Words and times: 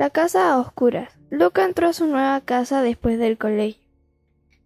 La 0.00 0.08
casa 0.08 0.50
a 0.50 0.58
oscuras. 0.58 1.12
Luca 1.28 1.62
entró 1.62 1.86
a 1.86 1.92
su 1.92 2.06
nueva 2.06 2.40
casa 2.40 2.80
después 2.80 3.18
del 3.18 3.36
colegio. 3.36 3.82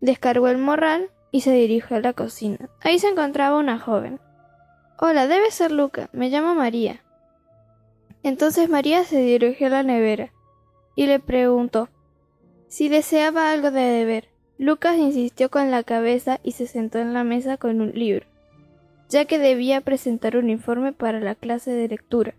Descargó 0.01 0.47
el 0.47 0.59
morral 0.59 1.11
y 1.33 1.41
se 1.41 1.51
dirigió 1.51 1.97
a 1.97 2.01
la 2.01 2.13
cocina. 2.13 2.71
Ahí 2.83 3.01
se 3.01 3.09
encontraba 3.09 3.59
una 3.59 3.81
joven. 3.81 4.21
Hola, 4.97 5.27
debe 5.27 5.51
ser 5.51 5.73
Luca. 5.73 6.09
Me 6.13 6.31
llamo 6.31 6.55
María. 6.55 7.03
Entonces 8.23 8.69
María 8.69 9.03
se 9.03 9.19
dirigió 9.19 9.67
a 9.67 9.71
la 9.71 9.83
nevera 9.83 10.31
y 10.95 11.09
le 11.09 11.19
preguntó 11.19 11.89
si 12.69 12.89
deseaba 12.89 13.51
algo 13.51 13.73
de 13.73 13.91
beber. 13.91 14.29
Lucas 14.57 14.97
insistió 14.99 15.51
con 15.51 15.73
la 15.73 15.83
cabeza 15.83 16.39
y 16.45 16.53
se 16.53 16.69
sentó 16.69 17.01
en 17.01 17.13
la 17.13 17.25
mesa 17.25 17.57
con 17.57 17.81
un 17.81 17.91
libro, 17.91 18.25
ya 19.09 19.25
que 19.25 19.41
debía 19.41 19.81
presentar 19.81 20.37
un 20.37 20.49
informe 20.49 20.93
para 20.93 21.19
la 21.19 21.35
clase 21.35 21.73
de 21.73 21.89
lectura. 21.89 22.37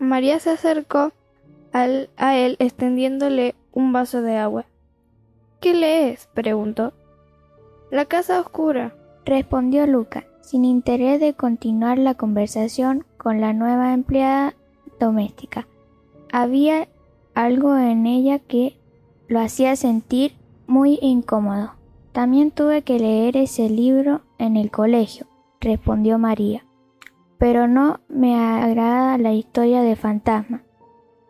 María 0.00 0.40
se 0.40 0.50
acercó 0.50 1.12
al, 1.72 2.08
a 2.16 2.34
él 2.36 2.56
extendiéndole 2.58 3.54
un 3.70 3.92
vaso 3.92 4.22
de 4.22 4.38
agua. 4.38 4.64
¿Qué 5.60 5.74
lees? 5.74 6.28
preguntó. 6.32 6.94
La 7.90 8.06
casa 8.06 8.40
oscura, 8.40 8.94
respondió 9.26 9.86
Lucas, 9.86 10.24
sin 10.40 10.64
interés 10.64 11.20
de 11.20 11.34
continuar 11.34 11.98
la 11.98 12.14
conversación 12.14 13.04
con 13.18 13.42
la 13.42 13.52
nueva 13.52 13.92
empleada 13.92 14.54
doméstica. 14.98 15.68
Había 16.32 16.88
algo 17.34 17.76
en 17.76 18.06
ella 18.06 18.38
que 18.38 18.78
lo 19.28 19.38
hacía 19.38 19.76
sentir 19.76 20.32
muy 20.66 20.98
incómodo. 21.02 21.74
También 22.12 22.52
tuve 22.52 22.82
que 22.82 22.98
leer 22.98 23.36
ese 23.36 23.68
libro 23.68 24.22
en 24.38 24.56
el 24.56 24.70
colegio, 24.70 25.26
respondió 25.60 26.18
María. 26.18 26.64
Pero 27.40 27.66
no 27.66 28.00
me 28.10 28.36
agrada 28.36 29.16
la 29.16 29.32
historia 29.32 29.80
de 29.80 29.96
fantasmas. 29.96 30.60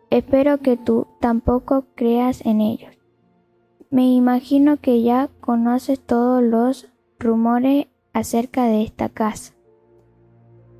Espero 0.09 0.57
que 0.57 0.75
tú 0.75 1.07
tampoco 1.21 1.85
creas 1.95 2.45
en 2.45 2.59
ellos. 2.59 2.93
Me 3.89 4.11
imagino 4.13 4.75
que 4.75 5.03
ya 5.03 5.29
conoces 5.39 6.01
todos 6.01 6.43
los 6.43 6.89
rumores 7.17 7.87
acerca 8.11 8.65
de 8.65 8.83
esta 8.83 9.07
casa. 9.07 9.53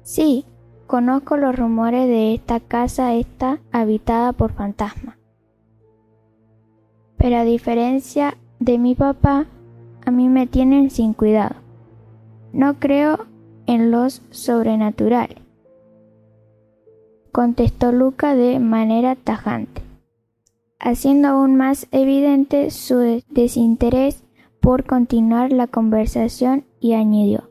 Sí, 0.04 0.44
conozco 0.86 1.38
los 1.38 1.56
rumores 1.56 2.10
de 2.10 2.34
esta 2.34 2.60
casa 2.60 3.14
está 3.14 3.62
habitada 3.72 4.34
por 4.34 4.52
fantasmas. 4.52 5.16
Pero 7.16 7.38
a 7.38 7.46
diferencia 7.46 8.38
de 8.60 8.78
mi 8.78 8.96
papá, 8.96 9.46
a 10.06 10.12
mí 10.12 10.28
me 10.28 10.46
tienen 10.46 10.90
sin 10.90 11.14
cuidado. 11.14 11.56
No 12.52 12.80
creo 12.80 13.31
en 13.72 13.90
los 13.90 14.22
sobrenatural, 14.32 15.30
contestó 17.32 17.94
Luca 17.94 18.36
de 18.36 18.60
manera 18.60 19.16
tajante, 19.16 19.82
haciendo 20.78 21.30
aún 21.30 21.56
más 21.56 21.88
evidente 21.92 22.70
su 22.70 23.24
desinterés 23.30 24.26
por 24.60 24.84
continuar 24.84 25.54
la 25.54 25.68
conversación 25.68 26.66
y 26.82 26.94
añadió 26.94 27.50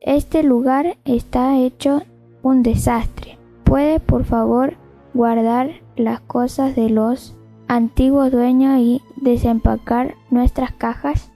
Este 0.00 0.44
lugar 0.44 0.96
está 1.04 1.58
hecho 1.58 2.02
un 2.42 2.62
desastre. 2.62 3.36
¿Puede 3.64 3.98
por 3.98 4.24
favor 4.24 4.76
guardar 5.14 5.70
las 5.96 6.20
cosas 6.20 6.76
de 6.76 6.90
los 6.90 7.36
antiguos 7.66 8.30
dueños 8.30 8.78
y 8.78 9.02
desempacar 9.16 10.14
nuestras 10.30 10.72
cajas? 10.72 11.29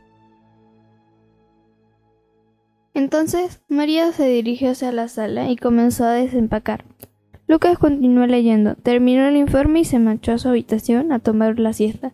Entonces 2.94 3.60
María 3.68 4.12
se 4.12 4.28
dirigió 4.28 4.70
hacia 4.70 4.92
la 4.92 5.08
sala 5.08 5.50
y 5.50 5.56
comenzó 5.56 6.04
a 6.04 6.12
desempacar. 6.12 6.84
Lucas 7.46 7.76
continuó 7.78 8.26
leyendo, 8.26 8.76
terminó 8.76 9.26
el 9.26 9.36
informe 9.36 9.80
y 9.80 9.84
se 9.84 9.98
marchó 9.98 10.32
a 10.32 10.38
su 10.38 10.48
habitación 10.48 11.12
a 11.12 11.18
tomar 11.18 11.58
la 11.58 11.72
siesta. 11.72 12.12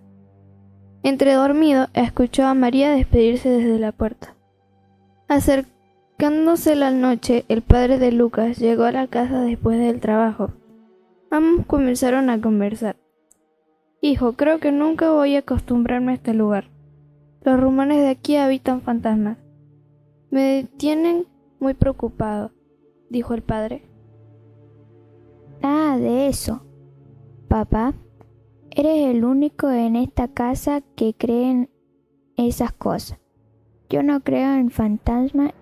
Entre 1.03 1.35
dormido, 1.35 1.89
escuchó 1.95 2.47
a 2.47 2.55
María 2.55 2.91
despedirse 2.91 3.49
desde 3.49 3.79
la 3.79 3.93
puerta. 3.93 4.35
Acercándose 5.29 6.75
la 6.75 6.91
noche, 6.91 7.45
el 7.49 7.63
padre 7.63 7.99
de 7.99 8.11
Lucas 8.11 8.59
llegó 8.59 8.85
a 8.85 8.93
la 8.93 9.07
casa 9.07 9.43
después 9.43 9.79
del 9.79 10.01
trabajo. 10.01 10.53
Ambos 11.31 11.67
comenzaron 11.67 12.29
a 12.29 12.41
conversar. 12.41 12.97
Hijo, 14.03 14.33
creo 14.33 14.59
que 14.59 14.73
nunca 14.73 15.13
voy 15.13 15.37
a 15.37 15.41
acostumbrarme 15.41 16.13
a 16.13 16.15
este 16.17 16.35
lugar. 16.35 16.65
Los 17.43 17.61
rumores 17.61 17.99
de 17.99 18.09
aquí 18.09 18.37
habitan 18.37 18.83
fantasmas. 18.83 19.39
Me 20.31 20.69
tienen 20.77 21.27
muy 21.59 21.75
preocupado, 21.75 22.53
dijo 23.09 23.35
el 23.35 23.43
padre. 23.43 23.91
Nada 25.61 25.99
de 25.99 26.29
eso, 26.29 26.63
papá. 27.49 27.95
Eres 28.71 29.09
el 29.09 29.25
único 29.25 29.69
en 29.69 29.97
esta 29.97 30.29
casa 30.29 30.83
que 30.95 31.15
cree 31.15 31.51
en 31.51 31.71
esas 32.37 32.73
cosas. 32.73 33.19
Yo 33.89 34.05
no 34.05 34.21
creo 34.21 34.55
en 34.55 34.71
fantasmas 34.71 35.53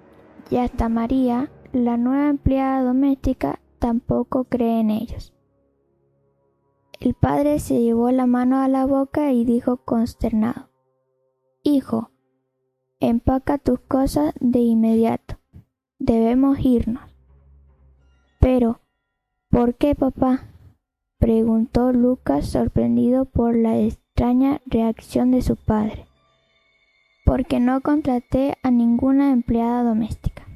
y 0.50 0.56
hasta 0.56 0.90
María, 0.90 1.50
la 1.72 1.96
nueva 1.96 2.28
empleada 2.28 2.82
doméstica, 2.82 3.60
tampoco 3.78 4.44
cree 4.44 4.80
en 4.80 4.90
ellos. 4.90 5.32
El 7.00 7.14
padre 7.14 7.58
se 7.58 7.80
llevó 7.80 8.10
la 8.10 8.26
mano 8.26 8.60
a 8.60 8.68
la 8.68 8.84
boca 8.84 9.32
y 9.32 9.44
dijo 9.44 9.78
consternado 9.78 10.68
Hijo, 11.62 12.10
empaca 13.00 13.58
tus 13.58 13.80
cosas 13.80 14.34
de 14.40 14.60
inmediato. 14.60 15.38
Debemos 15.98 16.58
irnos. 16.60 17.02
Pero, 18.40 18.80
¿por 19.50 19.74
qué, 19.74 19.94
papá? 19.94 20.44
preguntó 21.18 21.92
Lucas 21.92 22.48
sorprendido 22.48 23.24
por 23.24 23.56
la 23.56 23.78
extraña 23.78 24.60
reacción 24.66 25.30
de 25.32 25.42
su 25.42 25.56
padre. 25.56 26.06
Porque 27.24 27.60
no 27.60 27.80
contraté 27.80 28.56
a 28.62 28.70
ninguna 28.70 29.32
empleada 29.32 29.82
doméstica. 29.82 30.46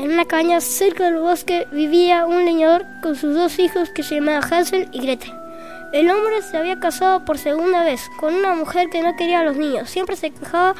En 0.00 0.12
una 0.12 0.24
caña 0.24 0.62
cerca 0.62 1.04
del 1.04 1.18
bosque 1.18 1.68
vivía 1.72 2.24
un 2.24 2.46
leñador 2.46 2.86
con 3.02 3.16
sus 3.16 3.34
dos 3.34 3.58
hijos 3.58 3.90
que 3.90 4.02
se 4.02 4.14
llamaban 4.14 4.50
Hansel 4.50 4.88
y 4.92 5.02
Gretel. 5.02 5.30
El 5.92 6.08
hombre 6.08 6.40
se 6.40 6.56
había 6.56 6.80
casado 6.80 7.26
por 7.26 7.36
segunda 7.36 7.84
vez 7.84 8.08
con 8.18 8.34
una 8.34 8.54
mujer 8.54 8.88
que 8.88 9.02
no 9.02 9.14
quería 9.14 9.40
a 9.40 9.44
los 9.44 9.58
niños. 9.58 9.90
Siempre 9.90 10.16
se 10.16 10.30
quejaba 10.30 10.74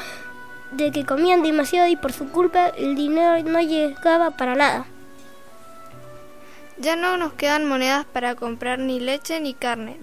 de 0.71 0.91
que 0.91 1.05
comían 1.05 1.43
demasiado 1.43 1.87
y 1.87 1.97
por 1.97 2.13
su 2.13 2.29
culpa 2.29 2.69
el 2.69 2.95
dinero 2.95 3.43
no 3.43 3.61
llegaba 3.61 4.31
para 4.31 4.55
nada. 4.55 4.85
Ya 6.79 6.95
no 6.95 7.15
nos 7.17 7.33
quedan 7.33 7.67
monedas 7.67 8.07
para 8.11 8.33
comprar 8.33 8.79
ni 8.79 8.99
leche 8.99 9.39
ni 9.39 9.53
carne. 9.53 9.99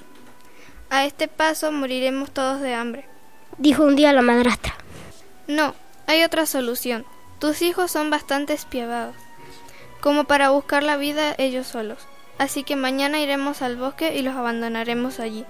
A 0.91 1.07
este 1.07 1.27
paso 1.27 1.73
moriremos 1.73 2.31
todos 2.31 2.61
de 2.61 2.73
hambre, 2.73 3.05
dijo 3.57 3.83
un 3.83 3.97
día 3.97 4.13
la 4.13 4.23
madrastra. 4.23 4.77
No, 5.49 5.75
hay 6.07 6.23
otra 6.23 6.47
solución. 6.47 7.05
Tus 7.39 7.63
hijos 7.63 7.93
son 7.93 8.11
bastante 8.11 8.53
espiavados, 8.53 9.15
como 10.01 10.25
para 10.25 10.51
buscar 10.51 10.83
la 10.83 10.97
vida 10.97 11.37
ellos 11.39 11.69
solos. 11.69 11.99
Así 12.37 12.65
que 12.65 12.75
mañana 12.75 13.21
iremos 13.21 13.63
al 13.63 13.77
bosque 13.77 14.17
y 14.17 14.23
los 14.23 14.35
abandonaremos 14.35 15.21
allí. 15.21 15.45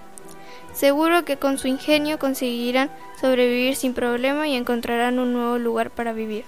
Seguro 0.75 1.25
que 1.25 1.39
con 1.39 1.57
su 1.57 1.67
ingenio 1.67 2.19
conseguirán 2.19 2.91
sobrevivir 3.19 3.75
sin 3.75 3.95
problema 3.95 4.47
y 4.47 4.55
encontrarán 4.55 5.19
un 5.19 5.33
nuevo 5.33 5.57
lugar 5.57 5.91
para 5.91 6.13
vivir. 6.13 6.45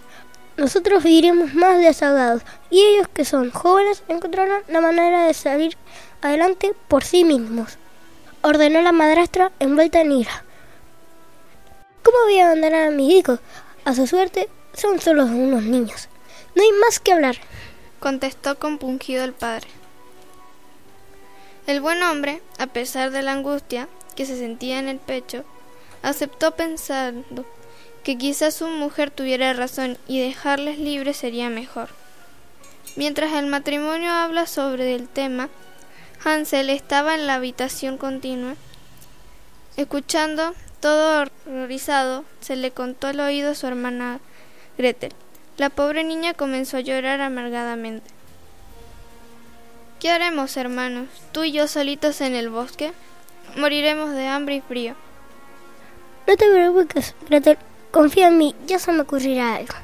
Nosotros 0.58 1.04
viviremos 1.04 1.54
más 1.54 1.78
desahogados 1.78 2.42
y 2.68 2.82
ellos 2.82 3.08
que 3.08 3.24
son 3.24 3.50
jóvenes 3.50 4.02
encontrarán 4.08 4.60
la 4.68 4.82
manera 4.82 5.24
de 5.24 5.32
salir 5.32 5.74
adelante 6.20 6.74
por 6.86 7.02
sí 7.02 7.24
mismos. 7.24 7.78
Ordenó 8.42 8.82
la 8.82 8.92
madrastra 8.92 9.52
envuelta 9.58 10.02
en 10.02 10.12
ira. 10.12 10.44
¿Cómo 12.02 12.18
voy 12.24 12.38
a 12.40 12.46
abandonar 12.46 12.88
a 12.88 12.90
mis 12.90 13.10
hijos? 13.10 13.40
A 13.86 13.94
su 13.94 14.06
suerte 14.06 14.50
son 14.74 15.00
solo 15.00 15.24
unos 15.24 15.62
niños. 15.62 16.08
No 16.54 16.62
hay 16.62 16.72
más 16.72 17.00
que 17.00 17.12
hablar, 17.12 17.36
contestó 18.00 18.58
compungido 18.58 19.24
el 19.24 19.32
padre. 19.32 19.68
El 21.66 21.80
buen 21.80 22.02
hombre, 22.02 22.42
a 22.58 22.66
pesar 22.66 23.10
de 23.10 23.22
la 23.22 23.32
angustia 23.32 23.88
que 24.16 24.26
se 24.26 24.38
sentía 24.38 24.78
en 24.78 24.88
el 24.88 24.98
pecho, 24.98 25.44
aceptó 26.02 26.56
pensando 26.56 27.44
que 28.02 28.18
quizás 28.18 28.54
su 28.54 28.66
mujer 28.68 29.10
tuviera 29.10 29.52
razón 29.52 29.98
y 30.08 30.20
dejarles 30.20 30.78
libres 30.78 31.16
sería 31.16 31.50
mejor. 31.50 31.90
Mientras 32.96 33.34
el 33.34 33.46
matrimonio 33.46 34.10
habla 34.10 34.46
sobre 34.46 34.94
el 34.94 35.08
tema, 35.08 35.48
Hansel 36.24 36.70
estaba 36.70 37.14
en 37.14 37.26
la 37.26 37.34
habitación 37.34 37.98
continua, 37.98 38.56
escuchando, 39.76 40.54
todo 40.80 41.28
horrorizado, 41.46 42.24
se 42.40 42.56
le 42.56 42.72
contó 42.72 43.06
al 43.06 43.20
oído 43.20 43.52
a 43.52 43.54
su 43.54 43.66
hermana 43.66 44.20
Gretel. 44.80 45.12
La 45.58 45.68
pobre 45.68 46.04
niña 46.04 46.32
comenzó 46.32 46.78
a 46.78 46.80
llorar 46.80 47.20
amargadamente. 47.20 48.10
¿Qué 49.98 50.10
haremos, 50.10 50.56
hermanos? 50.56 51.08
¿Tú 51.32 51.44
y 51.44 51.52
yo 51.52 51.68
solitos 51.68 52.22
en 52.22 52.34
el 52.34 52.48
bosque? 52.48 52.92
Moriremos 53.56 54.12
de 54.12 54.26
hambre 54.26 54.56
y 54.56 54.60
frío. 54.62 54.94
No 56.26 56.34
te 56.34 56.48
preocupes, 56.50 57.14
Gretel. 57.28 57.58
Confía 57.90 58.28
en 58.28 58.38
mí, 58.38 58.54
ya 58.66 58.78
se 58.78 58.92
me 58.92 59.02
ocurrirá 59.02 59.56
algo. 59.56 59.74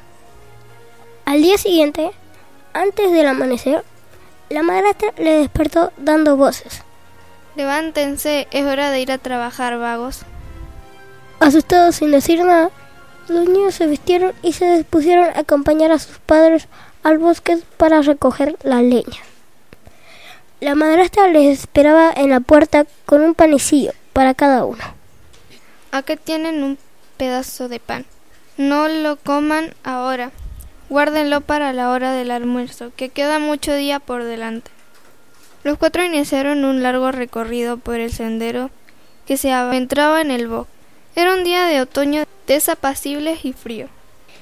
Al 1.25 1.43
día 1.43 1.59
siguiente, 1.59 2.09
antes 2.73 3.11
del 3.11 3.27
amanecer, 3.27 3.83
la 4.49 4.63
madrastra 4.63 5.13
le 5.17 5.41
despertó 5.41 5.91
dando 5.97 6.37
voces. 6.37 6.81
Levántense, 7.55 8.47
es 8.49 8.65
hora 8.65 8.89
de 8.89 9.01
ir 9.01 9.11
a 9.11 9.19
trabajar, 9.19 9.77
vagos. 9.77 10.21
Asustados 11.39 11.97
sin 11.97 12.09
decir 12.09 12.43
nada, 12.43 12.71
los 13.27 13.47
niños 13.47 13.75
se 13.75 13.87
vistieron 13.87 14.33
y 14.41 14.53
se 14.53 14.77
dispusieron 14.77 15.25
a 15.25 15.39
acompañar 15.39 15.91
a 15.91 15.99
sus 15.99 16.17
padres 16.19 16.67
al 17.03 17.17
bosque 17.17 17.57
para 17.77 18.01
recoger 18.01 18.57
la 18.63 18.81
leña. 18.81 19.21
La 20.59 20.75
madrastra 20.75 21.27
les 21.27 21.59
esperaba 21.59 22.11
en 22.15 22.29
la 22.29 22.39
puerta 22.39 22.85
con 23.05 23.21
un 23.21 23.35
panecillo 23.35 23.91
para 24.13 24.33
cada 24.33 24.65
uno. 24.65 24.83
Acá 25.91 26.15
tienen 26.15 26.63
un 26.63 26.77
pedazo 27.17 27.69
de 27.69 27.79
pan. 27.79 28.05
No 28.57 28.87
lo 28.87 29.17
coman 29.17 29.73
ahora. 29.83 30.31
Guárdenlo 30.89 31.41
para 31.41 31.73
la 31.73 31.91
hora 31.91 32.13
del 32.13 32.31
almuerzo, 32.31 32.91
que 32.95 33.09
queda 33.09 33.39
mucho 33.39 33.73
día 33.75 33.99
por 33.99 34.23
delante. 34.23 34.71
Los 35.63 35.77
cuatro 35.77 36.03
iniciaron 36.03 36.65
un 36.65 36.81
largo 36.81 37.11
recorrido 37.11 37.77
por 37.77 37.95
el 37.95 38.11
sendero 38.11 38.71
que 39.25 39.37
se 39.37 39.51
adentraba 39.51 40.21
en 40.21 40.31
el 40.31 40.47
bosque. 40.47 40.76
Era 41.17 41.33
un 41.33 41.43
día 41.43 41.65
de 41.65 41.81
otoño 41.81 42.25
desapacible 42.45 43.35
y 43.41 43.51
frío. 43.51 43.87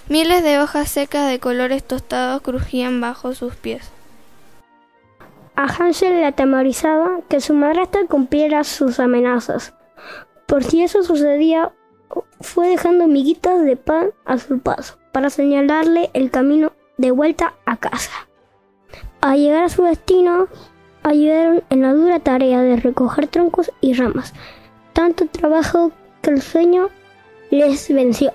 Miles 0.10 0.44
de 0.44 0.60
hojas 0.60 0.92
secas 0.92 1.30
de 1.30 1.40
colores 1.40 1.86
tostados 1.86 2.42
crujían 2.42 3.00
bajo 3.00 3.34
sus 3.34 3.56
pies. 3.56 3.90
A 5.56 5.68
Hansel 5.68 6.18
le 6.18 6.26
atemorizaba 6.26 7.22
que 7.30 7.40
su 7.40 7.54
madrastra 7.54 8.02
cumpliera 8.10 8.66
sus 8.66 9.00
amenazas. 9.00 9.74
Por 10.48 10.66
si 10.66 10.84
eso 10.84 11.02
sucedía, 11.02 11.72
fue 12.42 12.68
dejando 12.68 13.08
miguitas 13.08 13.64
de 13.64 13.78
pan 13.78 14.10
a 14.26 14.38
su 14.38 14.60
paso 14.60 14.98
para 15.14 15.30
señalarle 15.30 16.10
el 16.14 16.30
camino 16.30 16.74
de 16.98 17.12
vuelta 17.12 17.54
a 17.66 17.78
casa. 17.78 18.28
Al 19.22 19.40
llegar 19.40 19.64
a 19.64 19.70
su 19.70 19.84
destino, 19.84 20.50
ayudaron 21.04 21.64
en 21.70 21.84
la 21.84 21.94
dura 21.94 22.20
tarea 22.20 22.62
de 22.62 22.76
recoger 22.76 23.28
troncos 23.28 23.72
y 23.80 23.94
ramas. 23.94 24.34
Tanto 24.92 25.26
trabajo 25.28 25.94
que 26.26 26.32
el 26.32 26.42
sueño 26.42 26.90
les 27.52 27.88
venció. 27.94 28.32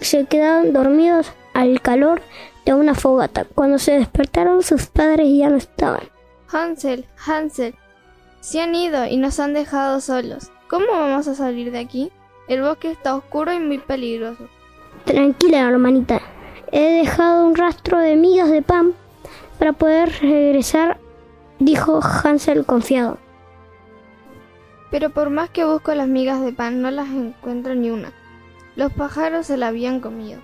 Se 0.00 0.26
quedaron 0.26 0.72
dormidos 0.72 1.32
al 1.54 1.80
calor 1.80 2.22
de 2.64 2.72
una 2.72 2.94
fogata. 2.94 3.44
Cuando 3.44 3.78
se 3.78 3.98
despertaron 3.98 4.62
sus 4.62 4.86
padres 4.86 5.28
ya 5.36 5.48
no 5.48 5.56
estaban. 5.56 6.02
Hansel, 6.50 7.06
Hansel, 7.26 7.74
se 8.40 8.60
han 8.60 8.74
ido 8.74 9.06
y 9.06 9.16
nos 9.16 9.40
han 9.40 9.54
dejado 9.54 10.00
solos. 10.00 10.52
¿Cómo 10.68 10.86
vamos 10.92 11.26
a 11.26 11.34
salir 11.34 11.72
de 11.72 11.80
aquí? 11.80 12.12
El 12.48 12.62
bosque 12.62 12.92
está 12.92 13.16
oscuro 13.16 13.52
y 13.52 13.58
muy 13.58 13.78
peligroso. 13.78 14.48
Tranquila, 15.04 15.60
hermanita. 15.68 16.22
He 16.70 17.04
dejado 17.04 17.44
un 17.46 17.56
rastro 17.56 17.98
de 17.98 18.16
migas 18.16 18.50
de 18.50 18.62
pan 18.62 18.92
para 19.58 19.72
poder 19.72 20.12
regresar, 20.20 20.98
dijo 21.58 22.00
Hansel 22.02 22.64
confiado. 22.64 23.18
Pero 24.92 25.08
por 25.08 25.30
más 25.30 25.48
que 25.48 25.64
busco 25.64 25.94
las 25.94 26.06
migas 26.06 26.42
de 26.42 26.52
pan, 26.52 26.82
no 26.82 26.90
las 26.90 27.08
encuentro 27.08 27.74
ni 27.74 27.90
una. 27.90 28.12
Los 28.76 28.92
pájaros 28.92 29.46
se 29.46 29.56
la 29.56 29.68
habían 29.68 30.00
comido. 30.00 30.40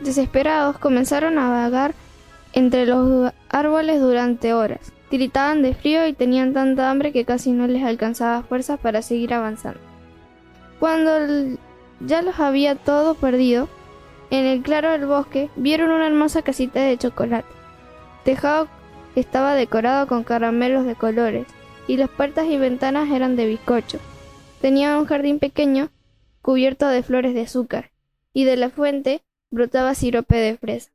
Desesperados, 0.00 0.78
comenzaron 0.78 1.38
a 1.38 1.50
vagar 1.50 1.94
entre 2.54 2.86
los 2.86 3.30
árboles 3.50 4.00
durante 4.00 4.54
horas. 4.54 4.90
Tiritaban 5.10 5.60
de 5.60 5.74
frío 5.74 6.06
y 6.06 6.14
tenían 6.14 6.54
tanta 6.54 6.90
hambre 6.90 7.12
que 7.12 7.26
casi 7.26 7.52
no 7.52 7.66
les 7.66 7.84
alcanzaba 7.84 8.42
fuerzas 8.42 8.80
para 8.80 9.02
seguir 9.02 9.34
avanzando. 9.34 9.80
Cuando 10.80 11.58
ya 12.00 12.22
los 12.22 12.40
había 12.40 12.76
todo 12.76 13.14
perdido, 13.14 13.68
en 14.30 14.46
el 14.46 14.62
claro 14.62 14.92
del 14.92 15.04
bosque 15.04 15.50
vieron 15.56 15.90
una 15.90 16.06
hermosa 16.06 16.40
casita 16.40 16.80
de 16.80 16.96
chocolate. 16.96 17.48
Tejado 18.24 18.66
estaba 19.14 19.54
decorado 19.54 20.06
con 20.06 20.24
caramelos 20.24 20.86
de 20.86 20.94
colores 20.94 21.46
y 21.86 21.96
las 21.96 22.10
puertas 22.10 22.46
y 22.46 22.56
ventanas 22.56 23.10
eran 23.10 23.36
de 23.36 23.46
bizcocho. 23.46 23.98
Tenía 24.60 24.98
un 24.98 25.06
jardín 25.06 25.38
pequeño 25.38 25.90
cubierto 26.42 26.88
de 26.88 27.02
flores 27.02 27.34
de 27.34 27.42
azúcar 27.42 27.90
y 28.32 28.44
de 28.44 28.56
la 28.56 28.70
fuente 28.70 29.22
brotaba 29.50 29.94
sirope 29.94 30.36
de 30.36 30.56
fresa. 30.56 30.90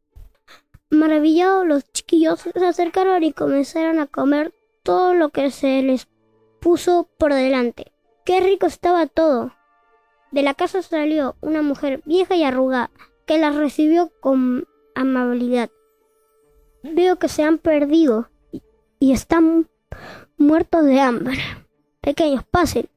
Maravillados 0.90 1.68
los 1.68 1.92
chiquillos 1.92 2.40
se 2.40 2.66
acercaron 2.66 3.24
y 3.24 3.32
comenzaron 3.32 4.00
a 4.00 4.08
comer 4.08 4.54
todo 4.84 5.14
lo 5.14 5.30
que 5.30 5.52
se 5.52 5.82
les 5.84 6.08
puso 6.60 7.10
por 7.18 7.34
delante. 7.34 7.92
Qué 8.26 8.40
rico 8.40 8.66
estaba 8.66 9.06
todo. 9.08 9.54
De 10.32 10.42
la 10.42 10.54
casa 10.54 10.82
salió 10.82 11.36
una 11.42 11.62
mujer 11.62 12.02
vieja 12.06 12.36
y 12.36 12.44
arrugada 12.44 12.92
que 13.26 13.38
las 13.38 13.56
recibió 13.56 14.12
con 14.20 14.68
amabilidad. 14.96 15.70
Veo 16.84 17.18
que 17.18 17.28
se 17.28 17.44
han 17.44 17.58
perdido 17.58 18.30
y 19.00 19.12
están 19.12 19.70
muertos 20.40 20.86
de 20.86 21.00
hambre. 21.00 21.38
Pequeños, 22.02 22.44
pasen. 22.44 22.90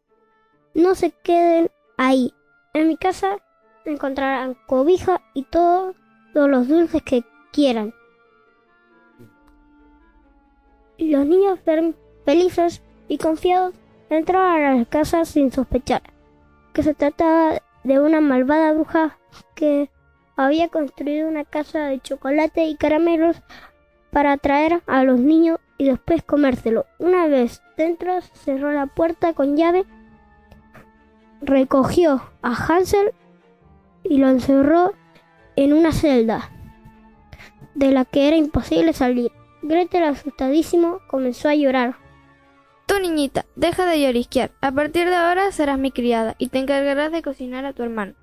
No 0.74 0.94
se 0.94 1.10
queden 1.10 1.70
ahí. 1.98 2.32
En 2.72 2.88
mi 2.88 2.96
casa 2.96 3.36
encontrarán 3.84 4.56
cobija 4.66 5.20
y 5.34 5.44
todos 5.44 5.94
los 6.34 6.68
dulces 6.68 7.02
que 7.02 7.24
quieran. 7.52 7.92
Los 10.98 11.26
niños 11.26 11.58
felices 12.24 12.82
y 13.08 13.18
confiados 13.18 13.74
entraron 14.08 14.64
a 14.64 14.74
la 14.76 14.84
casa 14.84 15.24
sin 15.24 15.50
sospechar 15.52 16.02
que 16.72 16.82
se 16.82 16.94
trataba 16.94 17.60
de 17.84 18.00
una 18.00 18.20
malvada 18.20 18.72
bruja 18.72 19.18
que 19.54 19.90
había 20.36 20.68
construido 20.68 21.28
una 21.28 21.44
casa 21.44 21.86
de 21.86 22.00
chocolate 22.00 22.66
y 22.66 22.76
caramelos 22.76 23.36
para 24.10 24.32
atraer 24.32 24.82
a 24.86 25.04
los 25.04 25.18
niños 25.18 25.58
y 25.82 25.84
después 25.84 26.22
comérselo. 26.22 26.86
Una 27.00 27.26
vez 27.26 27.60
dentro 27.76 28.20
cerró 28.20 28.70
la 28.70 28.86
puerta 28.86 29.32
con 29.32 29.56
llave, 29.56 29.84
recogió 31.40 32.22
a 32.40 32.54
Hansel 32.54 33.12
y 34.04 34.18
lo 34.18 34.28
encerró 34.28 34.94
en 35.56 35.72
una 35.72 35.90
celda 35.90 36.52
de 37.74 37.90
la 37.90 38.04
que 38.04 38.28
era 38.28 38.36
imposible 38.36 38.92
salir. 38.92 39.32
Gretel, 39.62 40.04
asustadísimo, 40.04 41.00
comenzó 41.08 41.48
a 41.48 41.56
llorar. 41.56 41.96
Tú, 42.86 43.00
niñita, 43.00 43.44
deja 43.56 43.84
de 43.84 44.02
llorisquear. 44.02 44.52
A 44.60 44.70
partir 44.70 45.08
de 45.08 45.16
ahora 45.16 45.50
serás 45.50 45.80
mi 45.80 45.90
criada 45.90 46.36
y 46.38 46.46
te 46.46 46.60
encargarás 46.60 47.10
de 47.10 47.22
cocinar 47.22 47.64
a 47.64 47.72
tu 47.72 47.82
hermano. 47.82 48.14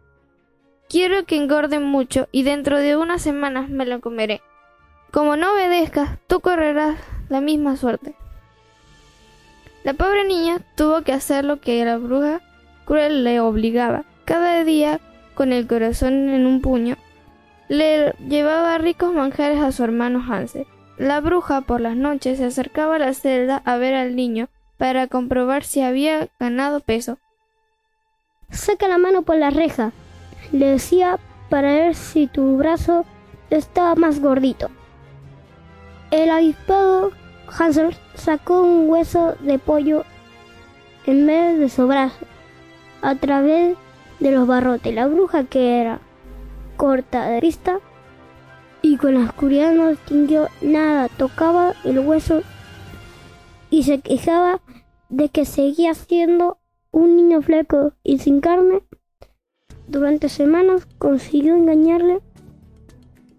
Quiero 0.88 1.25
que 1.25 1.36
engorde 1.36 1.80
mucho 1.80 2.30
y 2.32 2.44
dentro 2.44 2.78
de 2.78 2.96
unas 2.96 3.22
semanas 3.22 3.70
me 3.70 3.86
lo 3.86 4.00
comeré. 4.00 4.42
Como 5.12 5.36
no 5.36 5.51
obedezcas, 5.51 6.20
tú 6.28 6.39
correrás 6.39 6.98
la 7.30 7.42
misma 7.42 7.78
suerte. 7.78 8.16
La 9.84 9.94
pobre 9.94 10.26
niña 10.26 10.60
tuvo 10.76 11.04
que 11.04 11.14
hacer 11.14 11.46
lo 11.46 11.62
que 11.62 11.84
la 11.86 11.98
bruja 11.98 12.42
cruel 12.86 13.24
le 13.24 13.40
obligaba. 13.40 14.04
Cada 14.26 14.64
día, 14.64 15.00
con 15.36 15.54
el 15.54 15.68
corazón 15.68 16.30
en 16.30 16.46
un 16.46 16.62
puño, 16.62 16.98
le 17.70 18.14
llevaba 18.28 18.78
ricos 18.78 19.14
manjares 19.14 19.62
a 19.62 19.72
su 19.72 19.84
hermano 19.84 20.24
Hansel. 20.28 20.68
La 20.98 21.22
bruja 21.22 21.62
por 21.62 21.80
las 21.80 21.96
noches 21.96 22.40
se 22.40 22.46
acercaba 22.46 22.98
a 22.98 23.00
la 23.00 23.14
celda 23.14 23.62
a 23.64 23.78
ver 23.78 23.94
al 23.94 24.16
niño 24.16 24.50
para 24.78 25.08
comprobar 25.08 25.64
si 25.64 25.82
había 25.82 26.28
ganado 26.40 26.82
peso. 26.82 27.20
Saca 28.50 28.88
la 28.88 28.98
mano 28.98 29.22
por 29.22 29.38
la 29.38 29.50
reja, 29.50 29.92
le 30.52 30.66
decía 30.66 31.20
para 31.50 31.74
ver 31.74 31.96
si 31.96 32.28
tu 32.28 32.58
brazo 32.58 33.06
estaba 33.50 33.96
más 33.96 34.20
gordito. 34.20 34.70
El 36.12 36.32
avispado 36.32 37.12
Hansel 37.58 37.96
sacó 38.15 38.62
un 38.62 38.89
hueso 38.89 39.36
de 39.41 39.60
pollo 39.60 40.06
en 41.06 41.25
medio 41.25 41.60
de 41.60 41.70
su 41.70 41.89
a 43.01 43.15
través 43.15 43.77
de 44.20 44.32
los 44.32 44.48
barrotes. 44.48 44.94
La 44.94 45.08
bruja 45.08 45.44
que 45.46 45.82
era 45.82 46.00
corta 46.77 47.27
de 47.27 47.39
vista 47.39 47.79
y 48.82 48.98
con 48.98 49.15
la 49.15 49.25
oscuridad 49.25 49.74
no 49.74 49.89
distinguió 49.89 50.50
nada. 50.62 51.10
Tocaba 51.10 51.74
el 51.84 52.00
hueso 52.00 52.41
y 53.70 53.84
se 53.84 54.00
quejaba 54.01 54.62
de 55.10 55.29
que 55.29 55.46
seguía 55.46 55.94
siendo 55.94 56.58
un 56.91 57.15
niño 57.15 57.41
fleco 57.41 57.94
y 58.03 58.20
sin 58.20 58.41
carne. 58.41 58.82
Durante 59.88 60.29
semanas 60.29 60.88
consiguió 60.98 61.56
engañarle, 61.56 62.20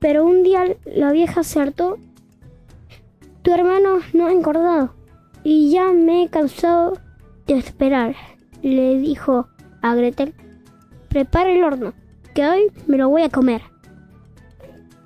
pero 0.00 0.24
un 0.24 0.42
día 0.42 0.64
la 0.84 1.12
vieja 1.12 1.44
se 1.44 1.60
hartó. 1.60 1.98
Tu 3.42 3.54
hermano 3.54 4.00
no 4.12 4.26
ha 4.26 4.32
engordado 4.32 4.94
y 5.42 5.70
ya 5.70 5.92
me 5.92 6.24
he 6.24 6.28
cansado 6.28 6.98
de 7.46 7.56
esperar, 7.56 8.14
le 8.60 8.98
dijo 8.98 9.48
a 9.80 9.94
Gretel. 9.94 10.34
Prepara 11.08 11.50
el 11.50 11.64
horno, 11.64 11.94
que 12.34 12.46
hoy 12.46 12.70
me 12.86 12.98
lo 12.98 13.08
voy 13.08 13.22
a 13.22 13.30
comer. 13.30 13.62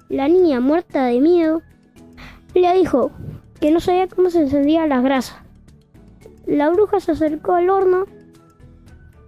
La 0.09 0.27
niña, 0.27 0.59
muerta 0.59 1.05
de 1.05 1.21
miedo, 1.21 1.63
le 2.55 2.75
dijo 2.75 3.13
que 3.61 3.71
no 3.71 3.79
sabía 3.79 4.09
cómo 4.09 4.31
se 4.31 4.41
encendía 4.41 4.89
la 4.89 5.01
grasa. 5.01 5.45
La 6.45 6.71
bruja 6.71 6.99
se 6.99 7.13
acercó 7.13 7.55
al 7.55 7.71
horno 7.71 8.07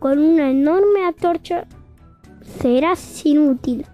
con 0.00 0.18
una 0.18 0.50
enorme 0.50 1.04
antorcha. 1.06 1.68
Serás 2.60 3.24
inútil, 3.24 3.86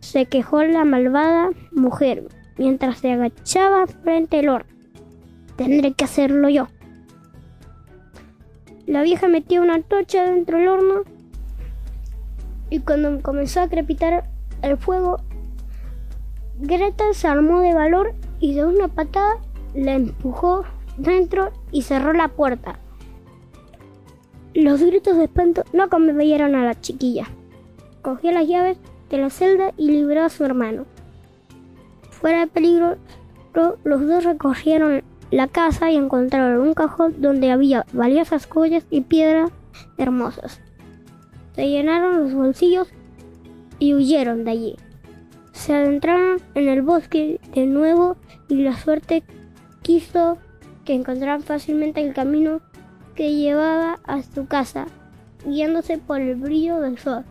se 0.00 0.26
quejó 0.26 0.64
la 0.64 0.84
malvada 0.84 1.50
mujer 1.70 2.28
mientras 2.56 2.98
se 2.98 3.12
agachaba 3.12 3.86
frente 3.86 4.38
al 4.40 4.48
horno. 4.48 4.72
Tendré 5.56 5.92
que 5.92 6.04
hacerlo 6.04 6.48
yo. 6.48 6.68
La 8.86 9.02
vieja 9.02 9.28
metió 9.28 9.62
una 9.62 9.74
antorcha 9.74 10.24
dentro 10.24 10.58
del 10.58 10.68
horno 10.68 11.02
y 12.70 12.80
cuando 12.80 13.20
comenzó 13.22 13.60
a 13.60 13.68
crepitar 13.68 14.24
el 14.62 14.76
fuego, 14.76 15.18
Greta 16.58 17.04
se 17.12 17.28
armó 17.28 17.60
de 17.60 17.74
valor 17.74 18.14
y 18.40 18.54
de 18.54 18.64
una 18.64 18.88
patada 18.88 19.40
la 19.74 19.94
empujó 19.94 20.64
dentro 20.96 21.52
y 21.72 21.82
cerró 21.82 22.12
la 22.12 22.28
puerta. 22.28 22.78
Los 24.54 24.80
gritos 24.82 25.16
de 25.16 25.24
espanto 25.24 25.64
no 25.72 25.88
convencieron 25.88 26.54
a 26.54 26.64
la 26.64 26.80
chiquilla. 26.80 27.26
Cogió 28.02 28.30
las 28.30 28.46
llaves 28.46 28.78
de 29.10 29.18
la 29.18 29.30
celda 29.30 29.72
y 29.76 29.90
libró 29.90 30.22
a 30.22 30.28
su 30.28 30.44
hermano. 30.44 30.86
Fuera 32.24 32.40
de 32.40 32.46
peligro, 32.46 32.96
los 33.84 34.06
dos 34.06 34.24
recorrieron 34.24 35.02
la 35.30 35.46
casa 35.46 35.90
y 35.90 35.96
encontraron 35.96 36.66
un 36.66 36.72
cajón 36.72 37.16
donde 37.18 37.50
había 37.50 37.84
valiosas 37.92 38.46
joyas 38.46 38.86
y 38.88 39.02
piedras 39.02 39.50
hermosas. 39.98 40.58
Se 41.54 41.68
llenaron 41.68 42.22
los 42.22 42.32
bolsillos 42.32 42.88
y 43.78 43.92
huyeron 43.92 44.44
de 44.44 44.50
allí. 44.52 44.76
Se 45.52 45.74
adentraron 45.74 46.40
en 46.54 46.68
el 46.68 46.80
bosque 46.80 47.42
de 47.52 47.66
nuevo 47.66 48.16
y 48.48 48.62
la 48.62 48.74
suerte 48.74 49.22
quiso 49.82 50.38
que 50.86 50.94
encontraran 50.94 51.42
fácilmente 51.42 52.00
el 52.00 52.14
camino 52.14 52.62
que 53.14 53.34
llevaba 53.34 54.00
a 54.04 54.22
su 54.22 54.46
casa, 54.46 54.86
guiándose 55.44 55.98
por 55.98 56.22
el 56.22 56.36
brillo 56.36 56.80
del 56.80 56.96
sol 56.96 57.26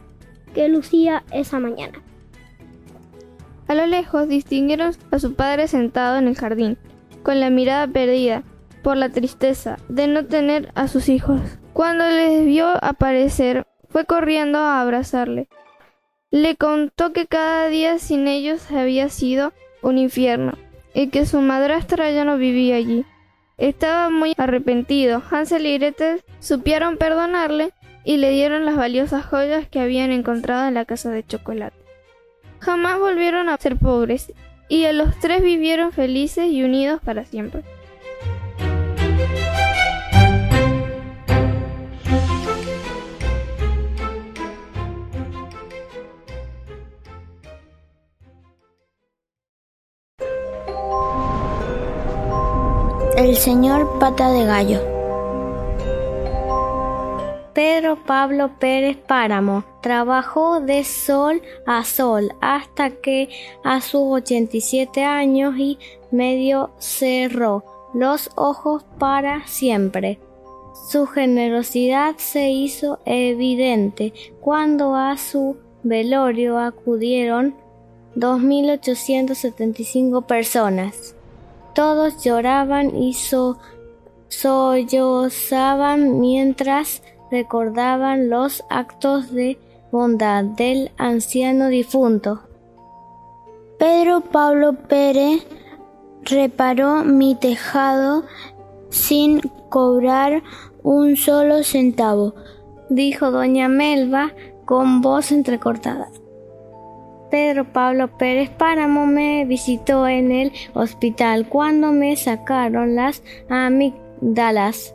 que 0.54 0.70
lucía 0.70 1.24
esa 1.32 1.58
mañana. 1.58 2.00
A 3.68 3.76
lo 3.76 3.86
lejos 3.88 4.28
distinguieron 4.28 4.94
a 5.12 5.20
su 5.20 5.36
padre 5.36 5.68
sentado 5.68 6.18
en 6.18 6.28
el 6.28 6.36
jardín, 6.36 6.78
con 7.24 7.40
la 7.40 7.50
mirada 7.50 7.88
perdida 7.88 8.44
por 8.82 8.98
la 8.98 9.10
tristeza 9.10 9.78
de 9.88 10.08
no 10.08 10.26
tener 10.26 10.72
a 10.76 10.88
sus 10.88 11.10
hijos. 11.10 11.40
Cuando 11.72 12.06
les 12.06 12.46
vio 12.46 12.68
aparecer, 12.84 13.66
fue 13.90 14.06
corriendo 14.06 14.60
a 14.60 14.82
abrazarle. 14.82 15.48
Le 16.30 16.56
contó 16.56 17.14
que 17.14 17.26
cada 17.28 17.68
día 17.68 18.00
sin 18.00 18.28
ellos 18.28 18.72
había 18.72 19.10
sido 19.10 19.54
un 19.82 19.98
infierno 19.98 20.58
y 20.94 21.08
que 21.08 21.26
su 21.26 21.42
madrastra 21.42 22.12
ya 22.12 22.26
no 22.26 22.38
vivía 22.38 22.76
allí. 22.76 23.06
Estaba 23.58 24.10
muy 24.10 24.34
arrepentido. 24.38 25.22
Hansel 25.30 25.66
y 25.66 25.78
Gretel 25.78 26.24
supieron 26.40 26.98
perdonarle 26.98 27.72
y 28.04 28.18
le 28.18 28.32
dieron 28.32 28.66
las 28.66 28.76
valiosas 28.76 29.26
joyas 29.26 29.68
que 29.68 29.80
habían 29.80 30.12
encontrado 30.12 30.68
en 30.68 30.74
la 30.74 30.86
casa 30.86 31.10
de 31.12 31.26
chocolate. 31.26 31.83
Jamás 32.64 32.98
volvieron 32.98 33.50
a 33.50 33.58
ser 33.58 33.76
pobres 33.76 34.32
y 34.70 34.90
los 34.94 35.20
tres 35.20 35.44
vivieron 35.44 35.92
felices 35.92 36.50
y 36.50 36.64
unidos 36.64 37.02
para 37.04 37.26
siempre. 37.26 37.62
El 53.18 53.36
señor 53.36 54.00
Pata 54.00 54.32
de 54.32 54.46
Gallo. 54.46 54.93
Pedro 57.54 58.04
Pablo 58.04 58.50
Pérez 58.60 58.98
Páramo 58.98 59.64
trabajó 59.82 60.60
de 60.60 60.84
sol 60.84 61.42
a 61.68 61.84
sol 61.84 62.34
hasta 62.42 62.90
que 62.90 63.30
a 63.64 63.80
sus 63.80 64.02
87 64.02 65.04
años 65.04 65.54
y 65.58 65.78
medio 66.10 66.72
cerró 66.80 67.64
los 67.94 68.32
ojos 68.36 68.84
para 68.98 69.46
siempre. 69.46 70.20
Su 70.90 71.06
generosidad 71.06 72.16
se 72.18 72.50
hizo 72.50 72.98
evidente 73.06 74.14
cuando 74.42 74.96
a 74.96 75.16
su 75.18 75.58
velorio 75.84 76.58
acudieron 76.58 77.54
2.875 78.16 80.26
personas. 80.26 81.16
Todos 81.76 82.24
lloraban 82.24 82.96
y 82.96 83.16
sollozaban 84.30 86.20
mientras 86.20 87.04
recordaban 87.34 88.30
los 88.30 88.64
actos 88.70 89.34
de 89.34 89.58
bondad 89.92 90.44
del 90.44 90.92
anciano 90.98 91.70
difunto. 91.70 92.42
Pedro 93.80 94.22
Pablo 94.22 94.74
Pérez 94.74 95.44
reparó 96.26 97.04
mi 97.04 97.34
tejado 97.34 98.24
sin 98.90 99.40
cobrar 99.70 100.44
un 100.84 101.18
solo 101.18 101.64
centavo, 101.64 102.36
dijo 102.90 103.32
doña 103.32 103.68
Melba 103.68 104.32
con 104.66 105.02
voz 105.02 105.32
entrecortada. 105.32 106.10
Pedro 107.32 107.66
Pablo 107.74 108.16
Pérez 108.16 108.52
Páramo 108.52 109.08
me 109.08 109.44
visitó 109.46 110.08
en 110.08 110.32
el 110.32 110.52
hospital 110.76 111.50
cuando 111.50 111.92
me 111.92 112.16
sacaron 112.16 112.94
las 112.94 113.24
amígdalas, 113.50 114.94